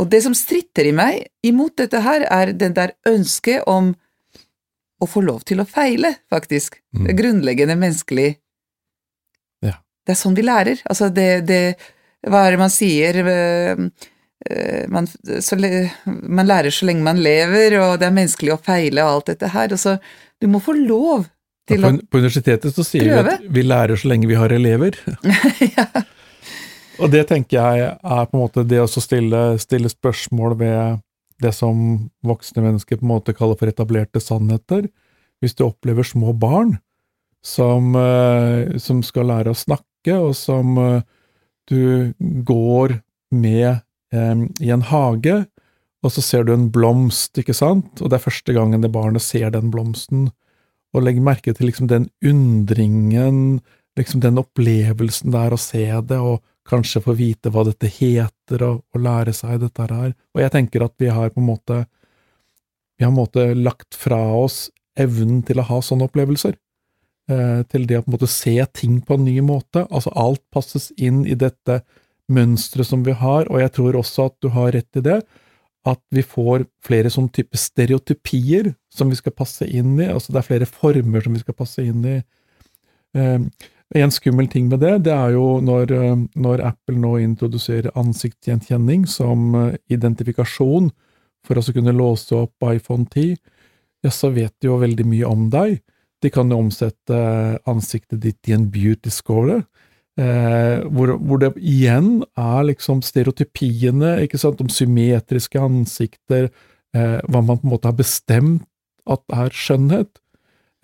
[0.00, 3.92] Og det som stritter i meg imot dette her, er den der ønsket om
[5.02, 6.78] å få lov til å feile, faktisk.
[6.94, 7.04] Mm.
[7.08, 8.30] Det grunnleggende menneskelig
[10.02, 10.82] det er sånn vi lærer.
[10.90, 11.62] Altså, det, det
[12.26, 13.18] Hva er det man sier?
[13.22, 14.08] Eh,
[14.90, 15.56] man, så,
[16.04, 19.50] man, lærer så lenge man lever, og det er menneskelig å feile og alt dette
[19.52, 19.74] her.
[19.78, 19.96] Så,
[20.42, 21.28] du må få lov
[21.70, 23.36] til ja, på, å På universitetet så sier prøve.
[23.38, 24.98] vi at vi lærer så lenge vi har elever.
[25.76, 25.86] ja.
[27.02, 31.00] Og det tenker jeg er på en måte det å stille, stille spørsmål ved
[31.42, 31.76] det som
[32.26, 34.86] voksne mennesker på en måte kaller for etablerte sannheter.
[35.42, 36.76] Hvis du opplever små barn
[37.42, 41.02] som, eh, som skal lære å snakke, og som eh,
[41.70, 42.12] du
[42.46, 43.00] går
[43.34, 45.42] med eh, i en hage,
[46.02, 49.22] og så ser du en blomst, ikke sant, og det er første gangen det barnet
[49.24, 50.30] ser den blomsten,
[50.92, 53.60] og legg merke til liksom den undringen,
[53.96, 58.82] liksom den opplevelsen der å se det, og kanskje få vite hva dette heter, og,
[58.92, 60.12] og lære seg dette her.
[60.34, 61.84] Og jeg tenker at vi har på en måte
[62.98, 66.54] vi har på en måte lagt fra oss evnen til å ha sånne opplevelser.
[67.30, 69.86] Eh, til det å på en måte se ting på en ny måte.
[69.90, 71.80] Altså alt passes inn i dette
[72.32, 75.20] mønsteret som vi har, og jeg tror også at du har rett i det,
[75.88, 80.42] at vi får flere sånn type stereotypier som vi skal passe inn i, altså det
[80.42, 82.18] er flere former som vi skal passe inn i.
[83.18, 83.40] Eh,
[84.02, 89.08] en skummel ting med det, det er jo når, eh, når Apple nå introduserer ansiktsgjenkjenning
[89.10, 89.56] som
[89.90, 90.92] identifikasjon
[91.42, 93.36] for å kunne låse opp iPhone 10,
[94.02, 95.80] ja, så vet de jo veldig mye om deg.
[96.22, 97.18] De kan jo omsette
[97.68, 99.62] ansiktet ditt i en beauty score,
[100.20, 106.50] eh, hvor, hvor, det igjen er liksom stereotypiene, ikke sant, om symmetriske ansikter,
[106.96, 108.66] eh, hva man på en måte har bestemt
[109.10, 110.20] at er skjønnhet.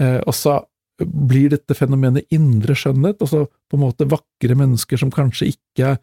[0.03, 0.61] Eh, og så
[0.99, 5.97] blir dette fenomenet indre skjønnhet, altså på en måte vakre mennesker som kanskje ikke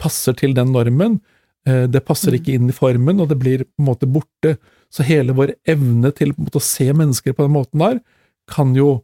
[0.00, 1.18] passer til den normen.
[1.66, 2.38] Eh, det passer mm.
[2.38, 4.56] ikke inn i formen, og det blir på en måte borte.
[4.92, 8.00] Så hele vår evne til måte å se mennesker på den måten der,
[8.46, 9.00] kan jo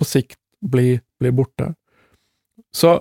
[0.00, 1.74] på sikt bli, bli borte.
[2.72, 2.96] Så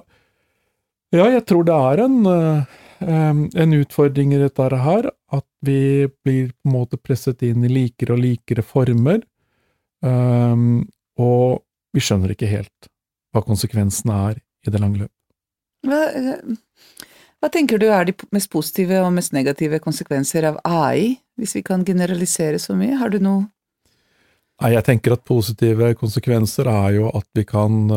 [1.18, 2.76] ja, jeg tror det er en, eh,
[3.06, 7.72] um, en utfordring i dette her, at vi blir på en måte presset inn i
[7.72, 9.24] likere og likere former,
[10.06, 10.86] um,
[11.18, 11.64] og
[11.96, 12.90] vi skjønner ikke helt
[13.36, 15.12] hva konsekvensene er i det lange løp.
[15.86, 16.02] Hva,
[17.40, 21.66] hva, tenker du er de mest positive og mest negative konsekvenser av AI, hvis vi
[21.68, 22.96] kan generalisere så mye?
[23.02, 23.46] Har du noe
[24.64, 27.90] Nei, jeg tenker at positive konsekvenser er jo at vi kan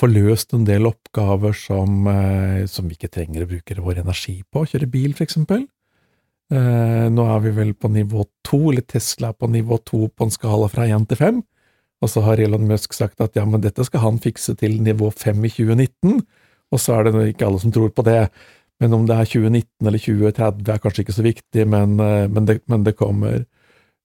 [0.00, 4.02] uh, få løst en del oppgaver som, uh, som, vi ikke trenger å bruke vår
[4.02, 4.64] energi på.
[4.66, 5.66] Kjøre bil, eksempel.
[6.50, 10.26] Uh, nå er vi vel på nivå to, eller Tesla er på nivå to på
[10.26, 11.42] en skala fra én til fem.
[12.00, 15.10] Og så har Elon Musk sagt at ja, men dette skal han fikse til nivå
[15.12, 16.22] fem i 2019.
[16.70, 18.30] Og så er det ikke alle som tror på det.
[18.80, 22.62] Men om det er 2019 eller 2030 er kanskje ikke så viktig, men, men, det,
[22.70, 23.44] men det, kommer.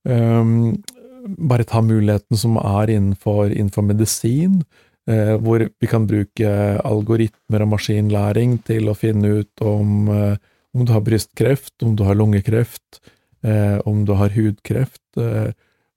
[0.03, 0.83] Um,
[1.25, 6.49] bare ta muligheten som er innenfor, innenfor medisin, eh, hvor vi kan bruke
[6.81, 10.37] algoritmer og maskinlæring til å finne ut om, eh,
[10.73, 12.99] om du har brystkreft, om du har lungekreft,
[13.43, 15.53] eh, om du har hudkreft, eh,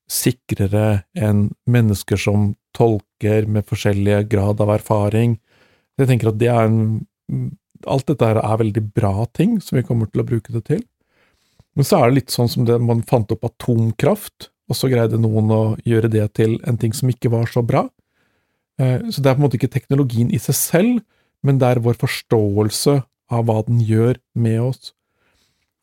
[0.09, 5.39] sikrere enn mennesker som tolker med forskjellige grad av erfaring.
[5.99, 7.09] Jeg tenker at det er en
[7.87, 10.81] Alt dette er veldig bra ting som vi kommer til å bruke det til.
[11.77, 15.21] Men så er det litt sånn som det man fant opp atomkraft og så greide
[15.21, 17.85] noen å gjøre det til en ting som ikke var så bra.
[18.79, 21.01] Eh, så det er på en måte ikke teknologien i seg selv,
[21.43, 23.01] men det er vår forståelse
[23.35, 24.93] av hva den gjør med oss.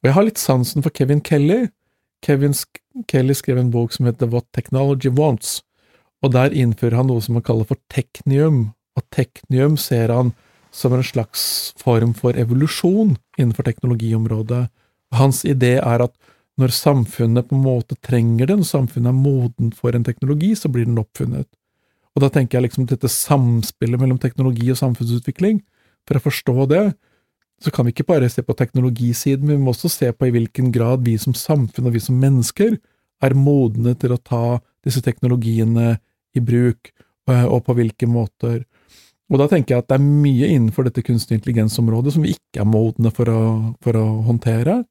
[0.02, 1.68] Og jeg har litt sansen for Kevin Kelly.
[2.26, 2.56] Kevin
[3.12, 5.62] Kelly skrev en bok som heter What Technology Wants,
[6.24, 10.34] og der innfører han noe som han kaller for teknium, og teknium ser han
[10.76, 14.66] som en slags form for evolusjon innenfor teknologiområdet.
[15.16, 16.16] Hans idé er at
[16.60, 20.72] når samfunnet på en måte trenger det, når samfunnet er moden for en teknologi, så
[20.72, 21.48] blir den oppfunnet.
[22.16, 25.60] Og da tenker jeg liksom dette samspillet mellom teknologi og samfunnsutvikling.
[26.08, 26.86] For å forstå det,
[27.64, 30.34] så kan vi ikke bare se på teknologisiden, men vi må også se på i
[30.36, 32.78] hvilken grad vi som samfunn og vi som mennesker
[33.24, 35.96] er modne til å ta disse teknologiene
[36.36, 36.92] i bruk,
[37.32, 38.66] eh, og på hvilke måter.
[39.32, 42.62] Og da tenker jeg at det er mye innenfor dette kunstig intelligens-området som vi ikke
[42.62, 43.40] er modne for å,
[43.82, 44.84] for å håndtere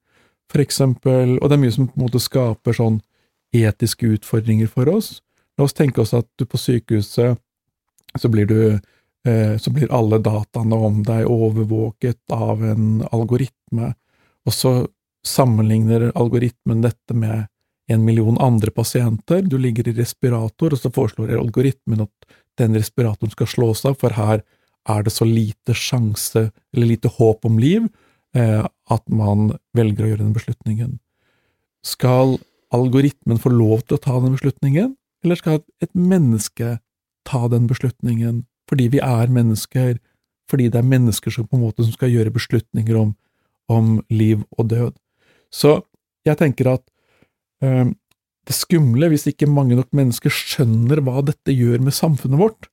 [0.51, 3.01] for eksempel, og det er mye som på en måte skaper sånn
[3.55, 5.19] etiske utfordringer for oss.
[5.59, 7.39] La oss tenke oss at du på sykehuset,
[8.19, 13.95] så blir du eh, så blir alle dataene om deg overvåket av en algoritme,
[14.45, 14.75] og så
[15.25, 17.47] sammenligner algoritmen dette med
[17.89, 19.43] en million andre pasienter.
[19.43, 24.17] Du ligger i respirator, og så foreslår algoritmen at den respiratoren skal slås av, for
[24.17, 24.45] her
[24.89, 27.89] er det så lite sjanse, eller lite håp om liv,
[28.35, 30.99] Eh, at man velger å gjøre den beslutningen.
[31.87, 32.39] Skal
[32.75, 36.79] algoritmen få lov til å ta den beslutningen, eller skal et menneske
[37.25, 39.99] ta den beslutningen fordi vi er mennesker,
[40.49, 43.11] fordi det er mennesker som på en måte skal gjøre beslutninger om,
[43.69, 44.95] om liv og død?
[45.53, 45.83] Så
[46.25, 46.85] jeg tenker at
[47.65, 47.93] øh,
[48.45, 52.69] det skumle, hvis ikke mange nok mennesker skjønner hva dette gjør med samfunnet vårt,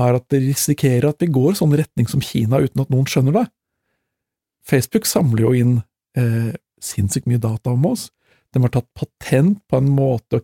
[0.00, 3.36] er at det risikerer at vi går sånn retning som Kina uten at noen skjønner
[3.36, 3.44] det.
[4.66, 5.74] Facebook samler jo inn
[6.18, 8.08] eh, sinnssykt mye data om oss.
[8.54, 10.42] De har tatt patent på en måte å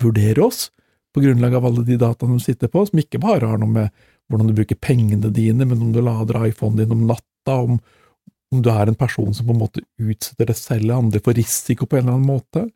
[0.00, 0.70] kredittvurdere oss
[1.14, 3.90] på grunnlag av alle de dataene de sitter på, som ikke bare har noe med
[4.30, 7.80] hvordan du bruker pengene dine, men om du lader iPhonen din om natta, om,
[8.52, 11.34] om du er en person som på en måte utsetter deg selv eller andre for
[11.34, 12.68] risiko på en eller annen måte.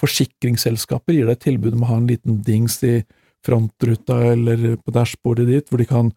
[0.00, 3.02] Forsikringsselskaper gir deg tilbud om å ha en liten dings i
[3.44, 6.08] frontruta eller på dashbordet ditt, hvor de kan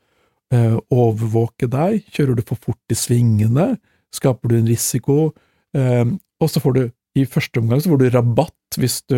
[0.55, 2.07] eh, overvåke deg.
[2.15, 3.73] Kjører du for fort i svingene,
[4.15, 5.33] skaper du en risiko,
[5.75, 6.07] eh,
[6.39, 6.83] og så får du
[7.19, 9.17] i første omgang så får du rabatt hvis du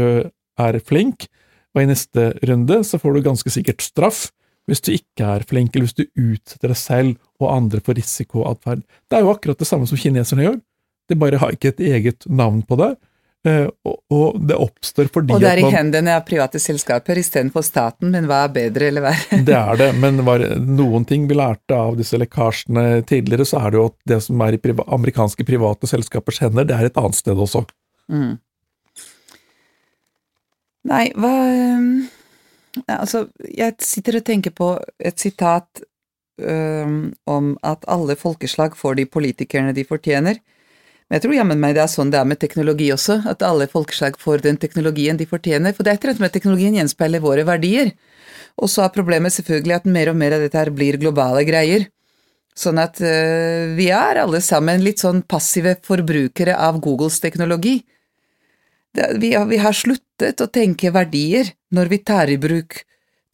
[0.61, 1.27] er flink,
[1.75, 4.29] og i neste runde så får du ganske sikkert straff
[4.65, 8.81] hvis du ikke er flink, eller hvis du utsetter deg selv og andre for risikoatferd.
[8.81, 10.55] Det er jo akkurat det samme som kineserne gjør,
[11.05, 12.95] de bare har ikke et eget navn på det,
[13.45, 17.19] Eh, og, og, det oppstår fordi at Og det er i hendene av private selskaper
[17.21, 19.39] istedenfor staten, men hva er bedre eller verre?
[19.49, 23.75] det er det, men var noen ting vi lærte av disse lekkasjene tidligere, så er
[23.75, 26.97] det jo at det som er i priva amerikanske private selskapers hender, det er et
[27.01, 27.61] annet sted også.
[28.09, 28.33] Mm.
[30.85, 31.33] Nei, hva
[32.91, 35.79] Altså, jeg sitter og tenker på et sitat
[36.41, 40.41] um, om at alle folkeslag får de politikerne de fortjener.
[41.05, 43.69] Men jeg tror jammen meg det er sånn det er med teknologi også, at alle
[43.71, 45.75] folkeslag får den teknologien de fortjener.
[45.75, 47.93] For det er et eller annet med at teknologien gjenspeiler våre verdier.
[48.59, 51.87] Og så er problemet selvfølgelig at mer og mer av dette her blir globale greier.
[52.55, 57.81] Sånn at uh, vi er alle sammen litt sånn passive forbrukere av Googles teknologi.
[58.95, 62.79] Vi, har sluttet å tenke verdier når vi tar i bruk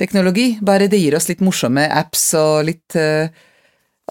[0.01, 3.29] teknologi, bare det gir oss litt morsomme apps og litt uh,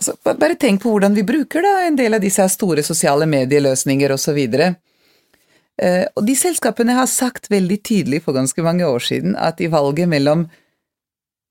[0.01, 4.15] Altså, bare tenk på hvordan vi bruker da, en del av disse store sosiale medieløsninger
[4.15, 4.39] osv.
[4.49, 9.69] Eh, og de selskapene har sagt veldig tydelig for ganske mange år siden at i
[9.69, 10.47] valget mellom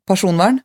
[0.10, 0.58] personvern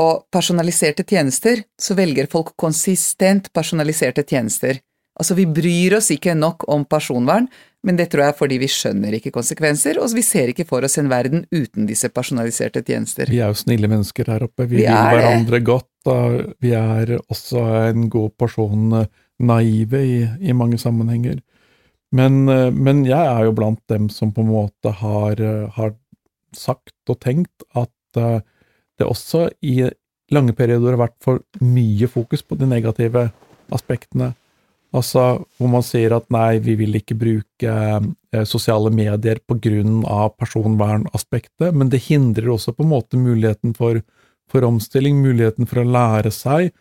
[0.00, 4.80] og personaliserte tjenester, så velger folk konsistent personaliserte tjenester.
[5.20, 7.50] Altså, vi bryr oss ikke nok om personvern,
[7.84, 10.84] men det tror jeg er fordi vi skjønner ikke konsekvenser, og vi ser ikke for
[10.84, 13.28] oss en verden uten disse personaliserte tjenester.
[13.32, 17.14] Vi er jo snille mennesker her oppe, vi, vi vil hverandre godt, og vi er
[17.20, 19.08] også en god porsjon eh,
[19.44, 21.40] naive i, i mange sammenhenger.
[22.16, 25.96] Men, eh, men, jeg er jo blant dem som på en måte har, eh, har
[26.56, 29.84] sagt og tenkt at det også i
[30.34, 33.28] lange perioder har vært for mye fokus på de negative
[33.70, 34.32] aspektene.
[34.96, 35.24] Altså
[35.58, 41.92] hvor man sier at nei, vi vil ikke bruke eh, sosiale medier av personvernaspektet, men
[41.92, 44.00] det hindrer også på en måte muligheten for,
[44.50, 46.72] for omstilling, muligheten for å lære seg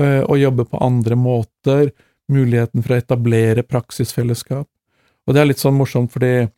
[0.00, 1.94] eh, å jobbe på andre måter,
[2.28, 4.68] muligheten for å etablere praksisfellesskap.
[5.26, 6.50] Og det er litt sånn morsomt, fordi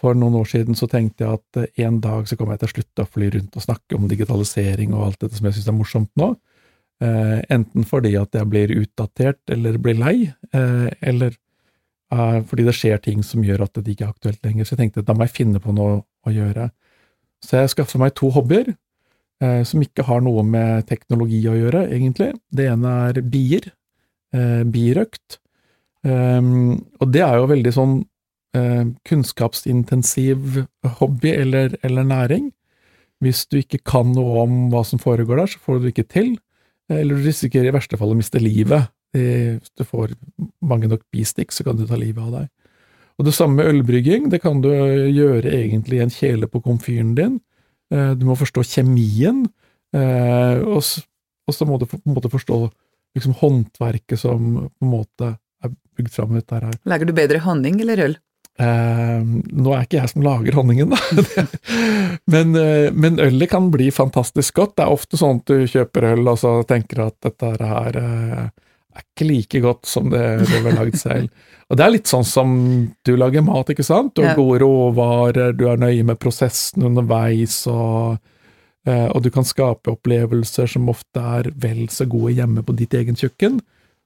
[0.00, 2.70] for noen år siden så tenkte jeg at eh, en dag så kommer jeg til
[2.70, 5.72] å slutte å fly rundt og snakke om digitalisering og alt dette som jeg syns
[5.72, 6.36] er morsomt nå.
[7.00, 10.16] Eh, enten fordi at jeg blir utdatert eller blir lei,
[10.52, 11.32] eh, eller
[12.12, 14.68] eh, fordi det skjer ting som gjør at det ikke er aktuelt lenger.
[14.68, 16.68] Så jeg tenkte da må jeg finne på noe å gjøre.
[17.40, 18.74] Så jeg skaffa meg to hobbyer
[19.40, 22.34] som ikke har noe med teknologi å gjøre, egentlig.
[22.52, 23.70] Det ene er bier.
[24.68, 25.38] Birøkt.
[26.04, 27.94] og det er jo veldig sånn
[29.08, 30.60] kunnskapsintensiv
[31.00, 32.50] hobby eller, eller, næring.
[33.24, 36.12] Hvis du ikke kan noe om hva som foregår der, så får du det ikke
[36.12, 36.30] til.
[36.90, 38.90] Eller du risikerer i verste fall å miste livet.
[39.14, 40.12] Hvis du får
[40.62, 42.48] mange nok bistikk, så kan du ta livet av deg.
[43.20, 44.28] Og det samme med ølbrygging.
[44.32, 47.38] Det kan du gjøre egentlig i en kjele på komfyren din.
[47.92, 49.44] Eh, du må forstå kjemien,
[49.96, 52.58] eh, og så må du på en måte forstå
[53.18, 56.76] liksom håndverket som på en måte er bygd fram dette her.
[56.88, 58.14] Lager du bedre honning eller øl?
[58.60, 60.98] Eh, nå er ikke jeg som lager honningen, da.
[62.34, 64.76] men, eh, men, ølet kan bli fantastisk godt.
[64.76, 68.42] Det er ofte sånn at du kjøper øl og så tenker at dette her eh,
[68.90, 71.30] er ikke like godt som det du har lagd selv.
[71.70, 72.54] Og det er litt sånn som
[73.06, 74.16] du lager mat, ikke sant?
[74.18, 78.16] Du har gode råvarer, du er nøye med prosessen underveis, og,
[78.90, 82.96] eh, og du kan skape opplevelser som ofte er vel så gode hjemme på ditt
[82.98, 83.60] egen kjøkken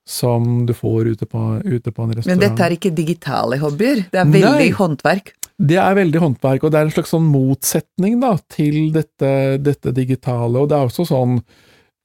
[0.04, 2.28] som du får ute på, ute på, en restaurant.
[2.28, 4.04] Men dette er ikke digitale hobbyer?
[4.12, 5.32] Det er veldig Nei, håndverk?
[5.54, 9.30] Det er veldig håndverk, og det er en slags sånn motsetning da, til dette,
[9.64, 10.60] dette digitale.
[10.60, 11.38] Og det er også sånn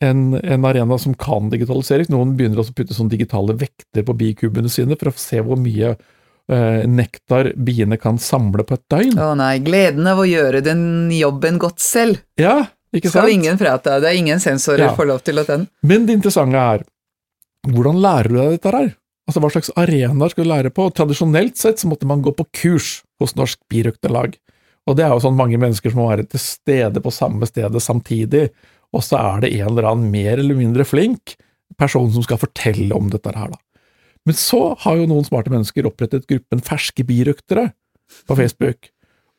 [0.06, 2.12] en, en, arena som kan digitaliseres.
[2.14, 5.60] Noen begynner også å putte sånn digitale vekter på bikubene sine for å se hvor
[5.60, 9.20] mye eh, nektar biene kan samle på et døgn.
[9.20, 10.84] Å nei, gleden av å gjøre den
[11.18, 12.24] jobben godt selv.
[12.40, 12.62] Ja,
[12.96, 13.26] ikke sant?
[13.26, 14.96] Skal ingen frata deg, ingen sensorer ja.
[14.98, 15.68] får lov til å den.
[15.86, 16.88] Men det interessante er
[17.76, 18.92] hvordan lærer du deg dette her?
[19.30, 20.88] Altså, Hva slags arenaer skal du lære på?
[20.96, 24.38] Tradisjonelt sett så måtte man gå på kurs hos Norsk Birøkterlag,
[24.90, 27.82] og det er jo sånn mange mennesker som må være til stede på samme stedet
[27.84, 28.48] samtidig,
[28.96, 31.36] og så er det en eller annen mer eller mindre flink
[31.78, 33.60] person som skal fortelle om dette her, da.
[34.28, 37.70] Men så har jo noen smarte mennesker opprettet gruppen Ferske birøktere
[38.28, 38.90] på Facebook,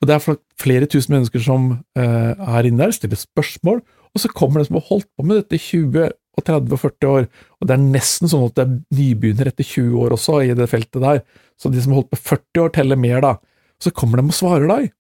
[0.01, 4.31] og det er flere tusen mennesker som eh, er inne der, stiller spørsmål, og så
[4.33, 6.09] kommer det som har holdt på med dette i 20
[6.39, 7.27] og 30 og 40 år,
[7.61, 10.69] og det er nesten sånn at det er nybegynner etter 20 år også i det
[10.71, 11.23] feltet der,
[11.61, 13.35] så de som har holdt på 40 år, teller mer, da.
[13.81, 14.91] Så kommer de og svarer deg.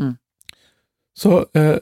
[0.00, 0.14] Mm.
[1.18, 1.78] Så eh,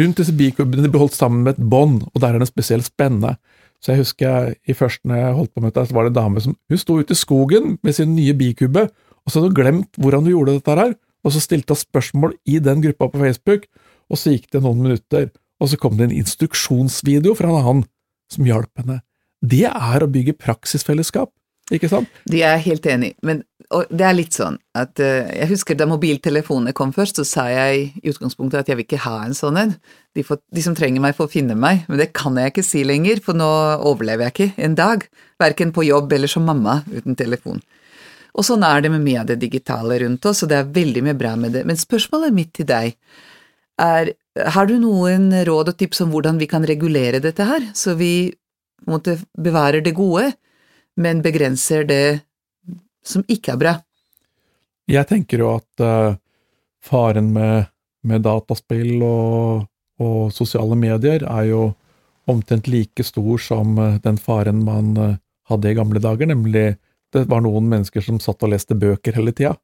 [0.00, 2.88] rundt disse bikubene de blir holdt sammen med et bånd, og der er det spesielt
[2.88, 3.34] spennende.
[3.80, 6.12] Så jeg husker jeg, i først når jeg holdt på med dette, så var det
[6.12, 9.50] en dame som hun sto ute i skogen med sin nye bikube, og så hadde
[9.50, 13.08] hun glemt hvordan hun gjorde dette her, og så stilte hun spørsmål i den gruppa
[13.12, 13.64] på Facebook,
[14.10, 17.88] og så gikk det noen minutter, og så kom det en instruksjonsvideo fra en annen
[18.32, 19.00] som hjalp henne.
[19.40, 21.32] Det er å bygge praksisfellesskap,
[21.72, 22.10] ikke sant?
[22.28, 25.86] Det er jeg helt enig men det er litt sånn at uh, jeg husker da
[25.86, 29.60] mobiltelefonene kom først, så sa jeg i utgangspunktet at jeg vil ikke ha en sånn
[29.60, 29.74] en.
[30.18, 33.22] De, de, som trenger meg, får finne meg, men det kan jeg ikke si lenger,
[33.22, 33.46] for nå
[33.86, 35.06] overlever jeg ikke en dag,
[35.38, 37.62] verken på jobb eller som mamma uten telefon.
[38.34, 41.06] Og sånn er det med mye av det digitale rundt oss, og det er veldig
[41.06, 41.62] mye bra med det.
[41.66, 42.96] Men spørsmålet mitt til deg
[43.80, 47.96] er har du noen råd og tips om hvordan vi kan regulere dette her, så
[47.98, 48.30] vi
[48.86, 50.30] måte, bevarer det gode,
[51.00, 52.20] men begrenser det
[53.06, 53.74] som ikke er bra?
[54.90, 56.18] Jeg tenker jo at uh,
[56.82, 57.70] faren med,
[58.06, 59.66] med dataspill og,
[60.02, 61.62] og, sosiale medier er jo
[62.30, 65.18] omtrent like stor som uh, den faren man uh,
[65.50, 66.74] hadde i gamle dager, nemlig
[67.10, 69.56] det var noen mennesker som satt og leste bøker hele tida.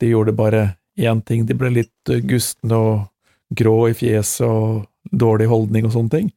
[0.00, 3.06] De gjorde bare én ting, de ble litt gustne og
[3.54, 6.30] grå i fjeset og dårlig holdning og sånne ting.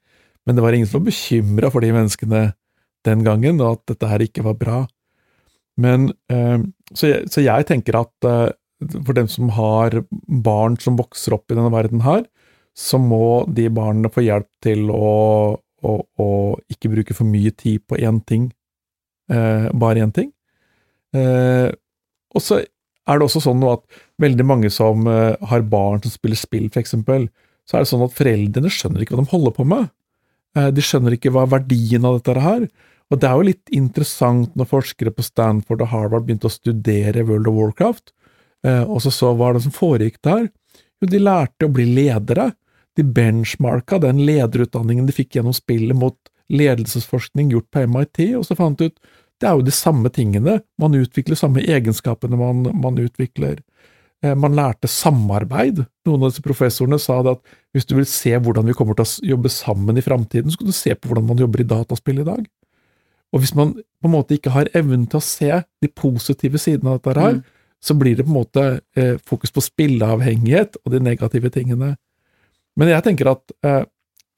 [0.46, 2.44] Men det var ingen som var bekymra for de menneskene
[3.08, 4.80] den gangen, og at dette her ikke var bra.
[5.80, 6.60] Men eh,
[6.92, 8.50] så, jeg, så, jeg, tenker at eh,
[8.98, 12.26] for dem som har barn som vokser opp i denne verden her,
[12.78, 15.14] så må de barna få hjelp til å,
[15.58, 16.30] å, å
[16.72, 18.50] ikke bruke for mye tid på én ting,
[19.32, 20.32] eh, bare én ting.
[21.10, 23.82] Og så er det også sånn at
[24.22, 27.28] veldig mange som eh, har barn som spiller spill, eksempel,
[27.68, 29.90] så er det sånn at foreldrene skjønner ikke hva de holder på med.
[30.58, 32.70] Eh, de skjønner ikke hva verdien av dette her.
[33.10, 37.26] Og det er jo litt interessant når forskere på Stanford og Harvard begynte å studere
[37.26, 38.12] World of Warcraft,
[38.68, 40.50] eh, og så så hva det som foregikk der.
[41.00, 42.52] Jo, de lærte å bli ledere.
[42.98, 46.18] De benchmarka den lederutdanningen de fikk gjennom spillet mot
[46.50, 49.02] ledelsesforskning gjort på MIT, og så fant de ut
[49.40, 50.58] det er jo de samme tingene.
[50.80, 53.62] Man utvikler samme egenskapene man, man utvikler.
[54.26, 55.84] Eh, man lærte samarbeid.
[56.08, 59.08] Noen av disse professorene sa det at hvis du vil se hvordan vi kommer til
[59.08, 62.20] å jobbe sammen i framtiden, så skal du se på hvordan man jobber i dataspill
[62.24, 62.42] i dag.
[63.32, 66.96] Og hvis man på en måte ikke har evnen til å se de positive sidene
[66.96, 67.44] av dette her, mm.
[67.80, 68.66] så blir det på en måte
[68.98, 71.94] eh, fokus på spilleavhengighet og de negative tingene.
[72.80, 73.86] Men jeg tenker at eh,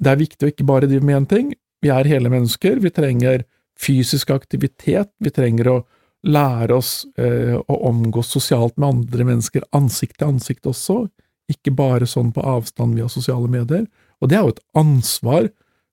[0.01, 1.49] det er viktig å ikke bare drive med én ting.
[1.81, 2.77] Vi er hele mennesker.
[2.83, 3.47] Vi trenger
[3.81, 5.09] fysisk aktivitet.
[5.21, 5.77] Vi trenger å
[6.27, 10.99] lære oss eh, å omgås sosialt med andre mennesker, ansikt til ansikt også,
[11.51, 13.87] ikke bare sånn på avstand via sosiale medier.
[14.21, 15.49] Og det er jo et ansvar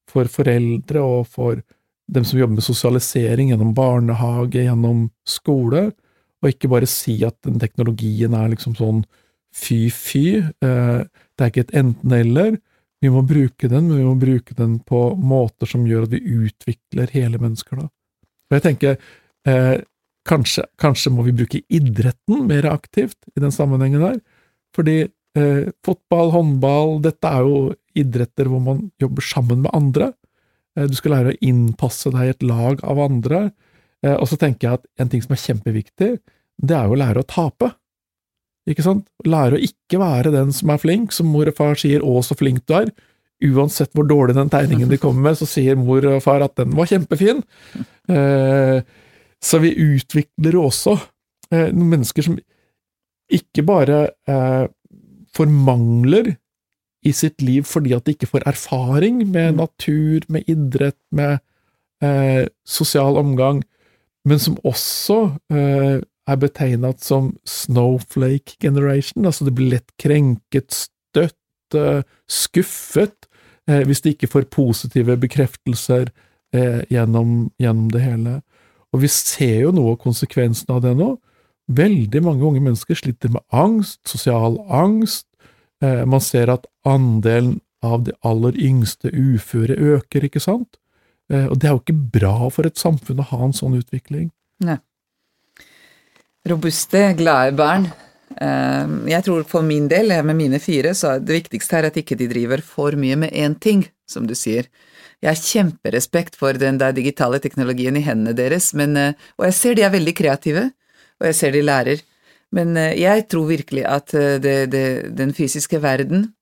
[0.08, 1.62] for foreldre og for
[2.08, 5.90] dem som jobber med sosialisering gjennom barnehage, gjennom skole,
[6.38, 9.02] og ikke bare si at den teknologien er liksom sånn
[9.56, 10.38] fy-fy.
[10.38, 12.58] Eh, det er ikke et enten-eller.
[13.02, 16.38] Vi må bruke den, men vi må bruke den på måter som gjør at vi
[16.46, 17.88] utvikler hele mennesker, da.
[18.48, 18.96] Og jeg tenker,
[19.46, 19.80] eh,
[20.28, 24.18] kanskje, kanskje, må vi bruke idretten mer aktivt i den sammenhengen der,
[24.76, 24.98] fordi
[25.38, 27.60] eh, fotball, håndball, dette er jo
[27.98, 30.12] idretter hvor man jobber sammen med andre.
[30.76, 33.48] Eh, du skal lære å innpasse deg i et lag av andre.
[34.04, 36.12] Eh, og så tenker jeg at en ting som er kjempeviktig,
[36.58, 37.72] det er jo å lære å tape.
[38.68, 39.06] Ikke sant?
[39.24, 42.36] Lære å ikke være den som er flink, som mor og far sier 'å, så
[42.36, 42.92] flink du er'.
[43.38, 46.74] Uansett hvor dårlig den tegningen de kommer med, så sier mor og far at den
[46.74, 47.44] var kjempefin.
[48.08, 48.82] Eh,
[49.44, 50.96] så vi utvikler også
[51.54, 52.38] eh, mennesker som
[53.32, 54.66] ikke bare eh,
[55.36, 56.34] formangler
[57.06, 59.58] i sitt liv fordi at de ikke får erfaring med mm.
[59.60, 61.38] natur, med idrett, med
[62.02, 63.62] eh, sosial omgang,
[64.28, 65.20] men som også
[65.52, 73.24] eh, er betegnet som snowflake generation, altså det blir lett krenket, støtt, eh, skuffet,
[73.68, 76.08] hvis de ikke får positive bekreftelser
[76.56, 78.38] uh, gjennom, gjennom, det hele.
[78.94, 81.14] Og vi ser jo noe av konsekvensen av det nå.
[81.68, 85.26] Veldig mange unge mennesker sliter med angst, sosial angst.
[85.80, 90.80] man ser at andelen av de aller yngste uføre øker, ikke sant?
[91.28, 94.30] og det er jo ikke bra for et samfunn å ha en sånn utvikling.
[94.64, 94.78] Nei
[96.48, 97.88] robuste, glade barn.
[98.40, 101.96] Ehm, jeg tror for min del, med mine fire, så er det viktigste her at
[101.96, 104.68] ikke de driver for mye med én ting, som du sier.
[105.18, 109.54] Jeg har kjemperespekt for den der digitale teknologien i hendene deres, men, eh, og jeg
[109.54, 110.70] ser de er veldig kreative,
[111.18, 112.04] og jeg ser de lærer,
[112.54, 116.34] men eh, jeg tror virkelig at eh, det, det, den fysiske verden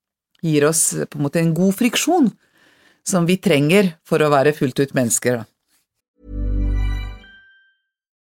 [0.45, 2.29] gir oss på en måte en god friksjon
[3.07, 5.41] som vi trenger for å være fullt ut mennesker.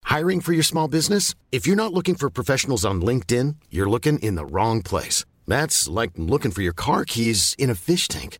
[0.09, 1.35] Hiring for your small business?
[1.51, 5.23] If you're not looking for professionals on LinkedIn, you're looking in the wrong place.
[5.47, 8.39] That's like looking for your car keys in a fish tank.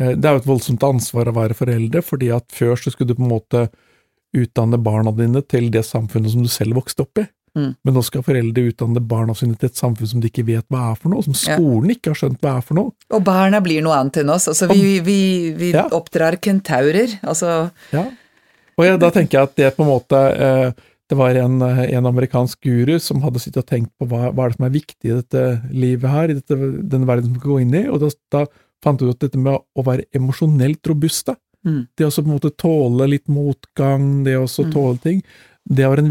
[0.00, 3.18] det, er jo et voldsomt ansvar å være foreldre, fordi at før så skulle du
[3.18, 3.66] på en måte
[4.36, 7.26] utdanne barna dine til det samfunnet som du selv vokste opp i.
[7.58, 7.72] Mm.
[7.82, 10.92] Men nå skal foreldre utdanne barna sine til et samfunn som de ikke vet hva
[10.92, 11.96] er for noe, som skolen ja.
[11.96, 12.94] ikke har skjønt hva er for noe.
[13.10, 14.46] Og barna blir noe annet enn oss.
[14.52, 15.20] Altså, vi, vi,
[15.58, 15.88] vi ja.
[15.96, 17.18] oppdrar kentaurer.
[17.20, 18.06] Altså Ja.
[18.78, 20.70] Og ja, da tenker jeg at det på en måte eh,
[21.10, 24.52] det var en, en, amerikansk guru som hadde sittet og tenkt på hva, hva er
[24.52, 25.42] det som er viktig i dette
[25.74, 26.56] livet her, i dette,
[26.88, 28.44] denne verden som vi skal gå inn i, og da, da
[28.84, 31.36] fant ut ut dette med å være emosjonelt robuste.
[31.66, 31.84] Mm.
[31.96, 34.72] Det å på en måte tåle litt motgang, det å mm.
[34.72, 35.22] tåle ting,
[35.68, 36.08] det var den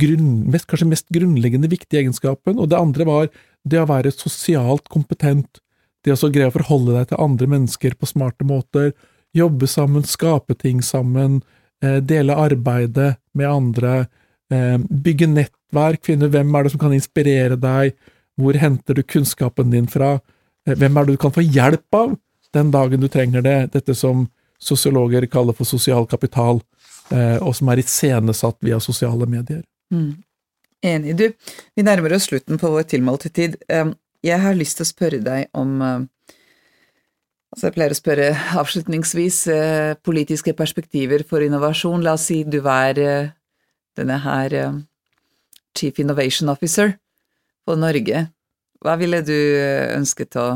[0.00, 2.58] grunn, mest, kanskje mest grunnleggende viktige egenskapen.
[2.58, 3.28] Og det andre var
[3.68, 5.60] det å være sosialt kompetent,
[6.04, 8.92] det å greie å forholde deg til andre mennesker på smarte måter,
[9.36, 11.42] jobbe sammen, skape ting sammen,
[11.82, 14.08] eh, dele arbeidet med andre,
[14.50, 17.94] eh, bygge nettverk, finne hvem er det som kan inspirere deg,
[18.38, 20.20] hvor henter du kunnskapen din fra,
[20.76, 22.16] hvem er det du kan få hjelp av
[22.56, 24.26] den dagen du trenger det, dette som
[24.58, 26.60] sosiologer kaller for sosial kapital,
[27.14, 29.62] eh, og som er iscenesatt via sosiale medier.
[29.94, 30.16] Mm.
[30.84, 31.16] Enig.
[31.18, 31.26] Du,
[31.74, 33.56] vi nærmer oss slutten på vår tilmålte tid.
[34.22, 35.98] Jeg har lyst til å spørre deg om eh,
[37.48, 38.24] Altså, jeg pleier å spørre
[38.60, 42.02] avslutningsvis eh, politiske perspektiver for innovasjon.
[42.04, 43.30] La oss si du er eh,
[43.96, 44.56] denne her
[45.72, 46.92] Chief Innovation Officer
[47.64, 48.26] på Norge.
[48.84, 49.36] Hva ville du
[49.96, 50.48] ønsket å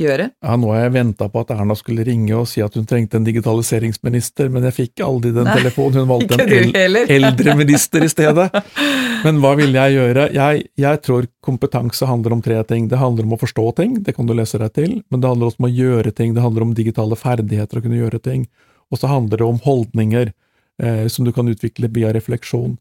[0.00, 0.28] gjøre?
[0.44, 3.18] Ja, Nå har jeg venta på at Erna skulle ringe og si at hun trengte
[3.18, 6.04] en digitaliseringsminister, men jeg fikk aldri den Nei, telefonen.
[6.04, 8.48] Hun valgte en el eldre minister i stedet.
[9.24, 10.26] Men hva ville jeg gjøre?
[10.36, 12.84] Jeg, jeg, tror kompetanse handler om tre ting.
[12.90, 15.48] Det handler om å forstå ting, det kan du lese deg til, men det handler
[15.48, 18.44] også om å gjøre ting, det handler om digitale ferdigheter, å kunne gjøre ting.
[18.92, 22.76] Og så handler det om holdninger eh, som du kan utvikle via refleksjon.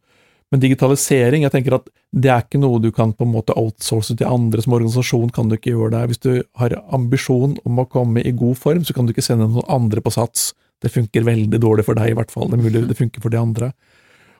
[0.54, 4.14] Men digitalisering, jeg tenker at det er ikke noe du kan på en måte outsource
[4.16, 4.62] til andre.
[4.64, 6.04] Som organisasjon kan du ikke gjøre det.
[6.12, 6.32] Hvis du
[6.62, 10.04] har ambisjon om å komme i god form, så kan du ikke sende noen andre
[10.06, 10.54] på sats.
[10.84, 12.52] Det funker veldig dårlig for deg, i hvert fall.
[12.52, 13.72] Det er mulig det funker for de andre.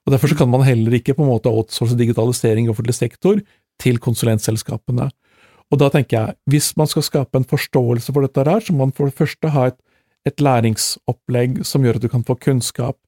[0.06, 3.42] Og Derfor så kan man heller ikke på en måte outsource digitalisering i offentlig sektor
[3.82, 5.10] til konsulentselskapene.
[5.74, 8.86] Og da tenker jeg, hvis man skal skape en forståelse for dette her, så må
[8.86, 9.80] man for det første ha et,
[10.30, 13.00] et læringsopplegg som gjør at du kan få kunnskap.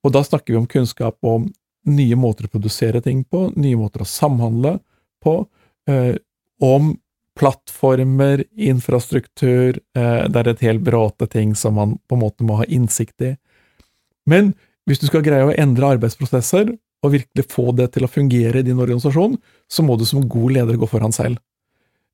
[0.00, 1.50] Og da snakker vi om kunnskap om
[1.86, 4.76] nye måter å produsere ting på, nye måter å samhandle
[5.24, 5.38] på,
[5.90, 6.14] eh,
[6.62, 6.94] om
[7.36, 12.56] plattformer, infrastruktur eh, Det er et helt bråte ting som man på en måte må
[12.62, 13.34] ha innsikt i.
[14.26, 14.54] Men
[14.88, 16.72] hvis du skal greie å endre arbeidsprosesser,
[17.04, 19.36] og virkelig få det til å fungere i din organisasjon,
[19.68, 21.38] så må du som god leder gå foran selv.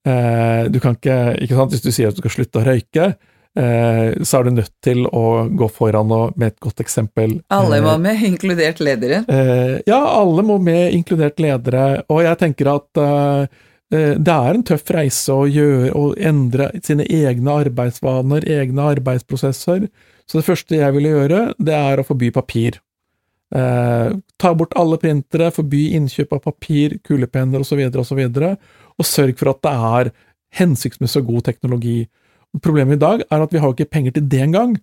[0.03, 3.13] Eh, du kan ikke, ikke sant, Hvis du sier at du skal slutte å røyke,
[3.53, 7.35] så er du nødt til å gå foran og med et godt eksempel.
[7.53, 9.19] Alle må eh, med, inkludert ledere?
[9.29, 12.05] Eh, ja, alle må med, inkludert ledere.
[12.09, 13.03] Og jeg tenker at
[13.93, 19.85] det er en tøff reise å gjøre å endre sine egne arbeidsvaner, egne arbeidsprosesser.
[20.25, 22.81] Så det første jeg ville gjøre, det er å forby papir.
[23.53, 28.55] Eh, ta bort alle printere, forby innkjøp av papir, kulepenner osv., og, så videre,
[28.97, 30.13] og sørg for at det er
[30.63, 31.99] hensiktsmessig og god teknologi.
[32.61, 34.75] Problemet i dag er at vi har ikke penger til det engang.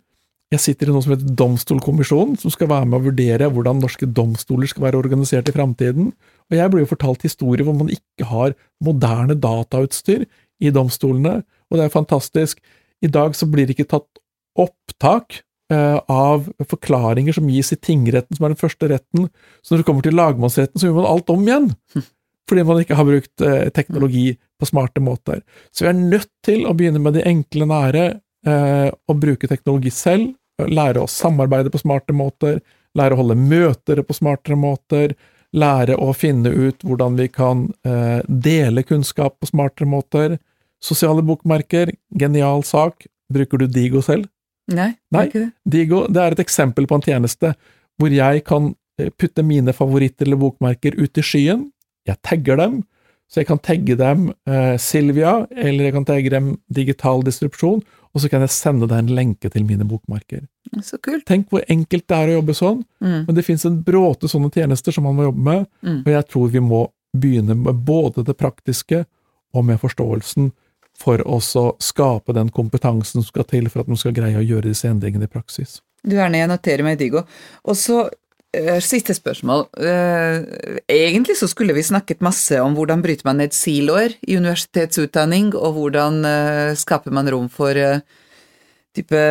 [0.49, 4.07] Jeg sitter i noe som heter Domstolkommisjonen, som skal være med å vurdere hvordan norske
[4.09, 6.07] domstoler skal være organisert i framtiden,
[6.49, 10.25] og jeg blir jo fortalt historier hvor man ikke har moderne datautstyr
[10.59, 12.57] i domstolene, og det er fantastisk.
[13.05, 14.23] I dag så blir det ikke tatt
[14.59, 19.29] opptak eh, av forklaringer som gis i tingretten, som er den første retten,
[19.61, 21.69] så når det kommer til lagmannsretten, så gjør man alt om igjen.
[22.49, 25.43] Fordi man ikke har brukt eh, teknologi på smarte måter.
[25.71, 28.05] Så vi er nødt til å begynne med de enkle, nære,
[28.47, 32.59] eh, og bruke teknologi selv, lære å samarbeide på smarte måter,
[32.97, 35.13] lære å holde møter på smartere måter,
[35.55, 40.37] lære å finne ut hvordan vi kan eh, dele kunnskap på smartere måter.
[40.83, 43.07] Sosiale bokmerker, genial sak.
[43.29, 44.29] Bruker du Digo selv?
[44.69, 45.27] Nei, Nei.
[45.27, 45.49] Ikke det.
[45.65, 47.53] Digo det er et eksempel på en tjeneste
[47.99, 48.71] hvor jeg kan
[49.19, 51.67] putte mine favoritter eller bokmerker ut i skyen.
[52.09, 52.81] Jeg tagger dem,
[53.29, 58.23] så jeg kan tagge dem eh, Silvia, eller jeg kan tagge dem digital distrupsjon, og
[58.23, 60.47] så kan jeg sende deg en lenke til mine bokmarker.
[60.85, 61.27] Så kult.
[61.29, 63.19] Tenk hvor enkelt det er å jobbe sånn, mm.
[63.27, 65.99] men det fins en bråte sånne tjenester som man må jobbe med, mm.
[66.01, 66.81] og jeg tror vi må
[67.13, 69.03] begynne med både det praktiske
[69.53, 70.51] og med forståelsen
[70.99, 71.39] for å
[71.81, 75.29] skape den kompetansen som skal til for at man skal greie å gjøre disse endringene
[75.29, 75.79] i praksis.
[76.03, 77.23] Du er nede, jeg noterer meg Digo.
[77.67, 78.05] Og så
[78.81, 79.67] siste spørsmål.
[79.77, 85.53] Eh, egentlig så skulle vi snakket masse om hvordan bryter man ned siloer i universitetsutdanning,
[85.55, 87.77] og hvordan eh, skaper man rom for
[88.95, 89.23] type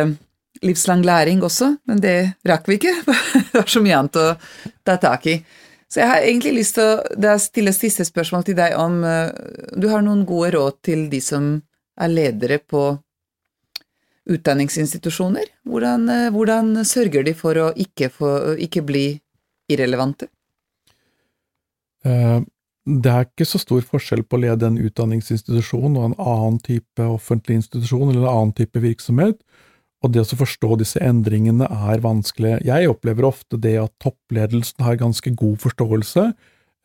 [0.63, 2.95] livslang læring også, men det rakk vi ikke.
[3.51, 4.27] Det var så mye annet å
[4.85, 5.39] ta tak i.
[5.89, 8.99] Så jeg har egentlig lyst til å stille siste spørsmål til deg om
[9.73, 11.55] du har noen gode råd til de som
[11.99, 12.91] er ledere på
[14.29, 15.49] utdanningsinstitusjoner?
[15.67, 19.07] Hvordan, eh, hvordan, sørger de for å ikke, få, ikke bli
[19.69, 20.29] irrelevante?
[22.05, 22.39] Eh,
[22.85, 27.05] det er ikke så stor forskjell på å lede en utdanningsinstitusjon og en annen type
[27.05, 29.37] offentlig institusjon eller en annen type virksomhet,
[29.99, 32.61] og det å forstå disse endringene er vanskelig.
[32.63, 36.31] Jeg opplever ofte det at toppledelsen har ganske god forståelse,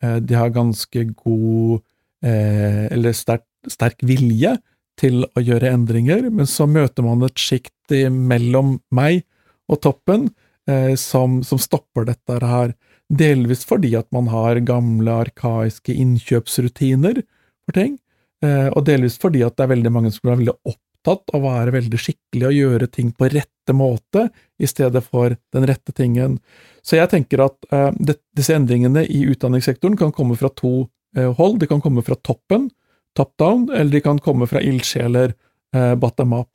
[0.03, 1.81] eh, de har ganske god
[2.25, 4.55] eller sterk, sterk vilje
[4.99, 9.23] til å gjøre endringer, men så møter man et sjikt mellom meg
[9.71, 10.29] og toppen
[10.69, 12.73] eh, som, som, stopper dette her,
[13.09, 17.97] delvis fordi at man har gamle, arkaiske innkjøpsrutiner for ting,
[18.45, 21.43] eh, og delvis fordi at det er veldig mange som er veldig opptatt av å
[21.45, 24.29] være veldig skikkelig og gjøre ting på rette måte,
[24.61, 26.39] i stedet for den rette tingen.
[26.85, 30.87] Så jeg tenker at eh, det, disse endringene i utdanningssektoren kan komme fra to
[31.17, 31.59] uh, hold.
[31.61, 32.69] De kan komme fra toppen,
[33.15, 35.33] top down, eller de kan komme fra ildsjeler,
[35.75, 36.51] eh, bottom up.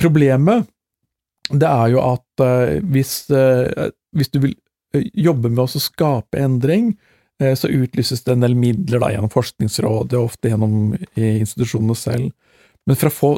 [0.00, 0.68] problemet
[1.52, 2.40] det er jo at
[2.88, 3.26] hvis,
[4.16, 4.54] hvis, du vil
[5.12, 6.94] jobbe med å skape endring,
[7.36, 12.30] så utlyses det en del midler da, gjennom Forskningsrådet, ofte gjennom institusjonene selv.
[12.88, 13.32] Men for å få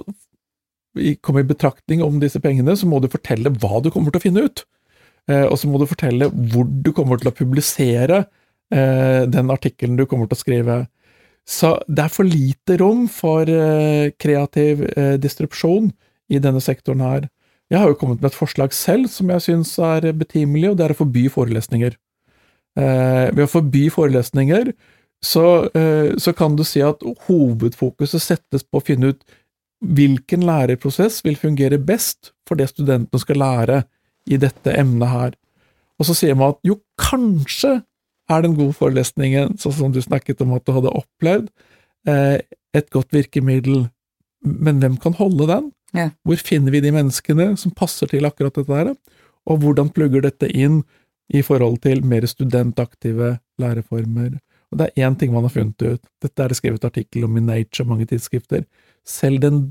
[1.21, 4.27] komme i betraktning om disse pengene, så må du fortelle hva du kommer til å
[4.29, 4.63] finne ut.
[5.31, 8.23] Eh, og så må du fortelle hvor du kommer til å publisere
[8.73, 10.79] eh, den artikkelen du kommer til å skrive.
[11.47, 14.83] Så det er for lite rom for eh, kreativ
[15.23, 15.93] distrupsjon
[16.33, 17.29] i denne sektoren her.
[17.71, 20.87] Jeg har jo kommet med et forslag selv som jeg syns er betimelig, og det
[20.87, 21.97] er å forby forelesninger.
[22.77, 24.69] Ved å forby forelesninger
[25.25, 25.47] så,
[26.21, 29.25] så kan du si at hovedfokuset settes på å finne ut
[29.85, 33.83] hvilken læreprosess vil fungere best for det studentene skal lære
[34.31, 35.35] i dette emnet her.
[36.01, 37.81] Og så sier man at jo, kanskje
[38.31, 41.51] er den gode forelesningen, sånn som du snakket om at du hadde opplevd,
[42.09, 42.39] eh,
[42.77, 43.87] et godt virkemiddel,
[44.47, 45.71] men hvem kan holde den?
[45.97, 46.11] Ja.
[46.27, 48.95] Hvor finner vi de menneskene som passer til akkurat dette her,
[49.47, 50.83] og hvordan plugger dette inn
[51.33, 54.37] i forhold til mer studentaktive læreformer?
[54.73, 57.37] Og det er én ting man har funnet ut, dette er det skrevet artikkel om
[57.39, 58.67] i Nature og mange tidsskrifter,
[59.07, 59.71] selv den,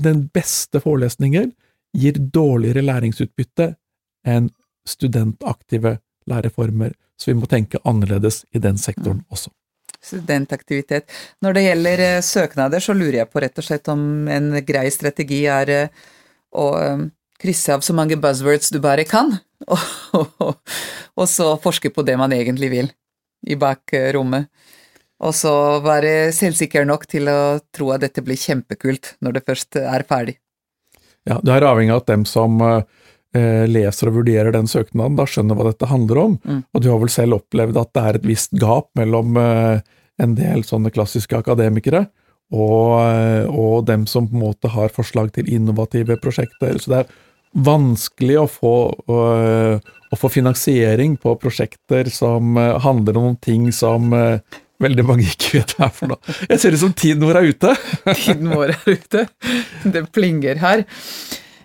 [0.00, 1.50] den beste forelesninger
[1.92, 3.74] gir dårligere læringsutbytte
[4.24, 4.48] enn
[4.88, 5.98] studentaktive
[6.30, 9.26] læreformer, så vi må tenke annerledes i den sektoren mm.
[9.32, 9.52] også.
[10.02, 11.10] Studentaktivitet.
[11.42, 14.88] Når det gjelder eh, søknader, så lurer jeg på rett og slett om en grei
[14.90, 16.02] strategi er eh,
[16.58, 17.04] å eh,
[17.42, 19.36] krysse av så mange buzzwords du bare kan,
[20.18, 20.56] og,
[21.14, 22.92] og så forske på det man egentlig vil,
[23.46, 24.50] i bakrommet.
[25.22, 25.52] Og så
[25.84, 30.40] være selvsikker nok til å tro at dette blir kjempekult når det først er ferdig.
[31.28, 32.82] Ja, det er avhengig av at dem som eh,
[33.32, 36.38] leser og vurderer den søknaden, da skjønner hva dette handler om.
[36.44, 36.62] Mm.
[36.68, 39.80] Og du har vel selv opplevd at det er et visst gap mellom eh,
[40.22, 42.04] en del sånne klassiske akademikere
[42.52, 46.76] og, eh, og, dem som på en måte har forslag til innovative prosjekter.
[46.76, 47.14] Så det er
[47.64, 49.22] vanskelig å få, å,
[49.80, 54.12] å få finansiering på prosjekter som handler om ting som
[54.82, 56.36] veldig mange ikke vet hva er for noe.
[56.48, 57.74] Jeg ser ut som tiden vår er ute.
[58.24, 59.26] tiden vår er ute.
[59.84, 60.84] Det plinger her.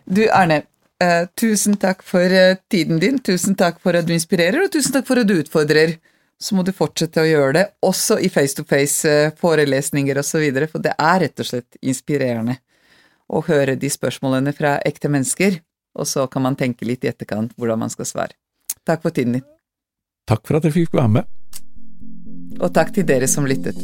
[0.07, 0.61] Du Erne,
[1.03, 4.95] eh, tusen takk for eh, tiden din, tusen takk for at du inspirerer, og tusen
[4.97, 5.97] takk for at du utfordrer.
[6.37, 10.93] Så må du fortsette å gjøre det, også i face-to-face eh, forelesninger osv., for det
[10.93, 12.59] er rett og slett inspirerende
[13.27, 15.59] å høre de spørsmålene fra ekte mennesker,
[15.97, 18.37] og så kan man tenke litt i etterkant hvordan man skal svare.
[18.87, 19.47] Takk for tiden din.
[20.29, 21.33] Takk for at jeg fikk være med.
[22.61, 23.77] Og takk til dere som lyttet.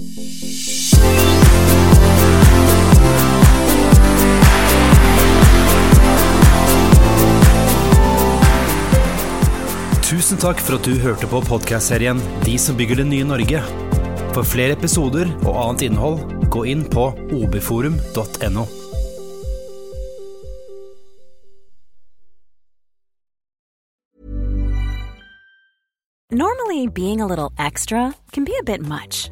[10.13, 13.63] Tusen takk for at du hørte på podkastserien De som bygger det nye Norge.
[14.35, 16.19] For flere episoder og annet innhold,
[16.53, 18.67] gå inn på obforum.no.
[26.29, 29.31] Normally, being a little extra can be a bit much,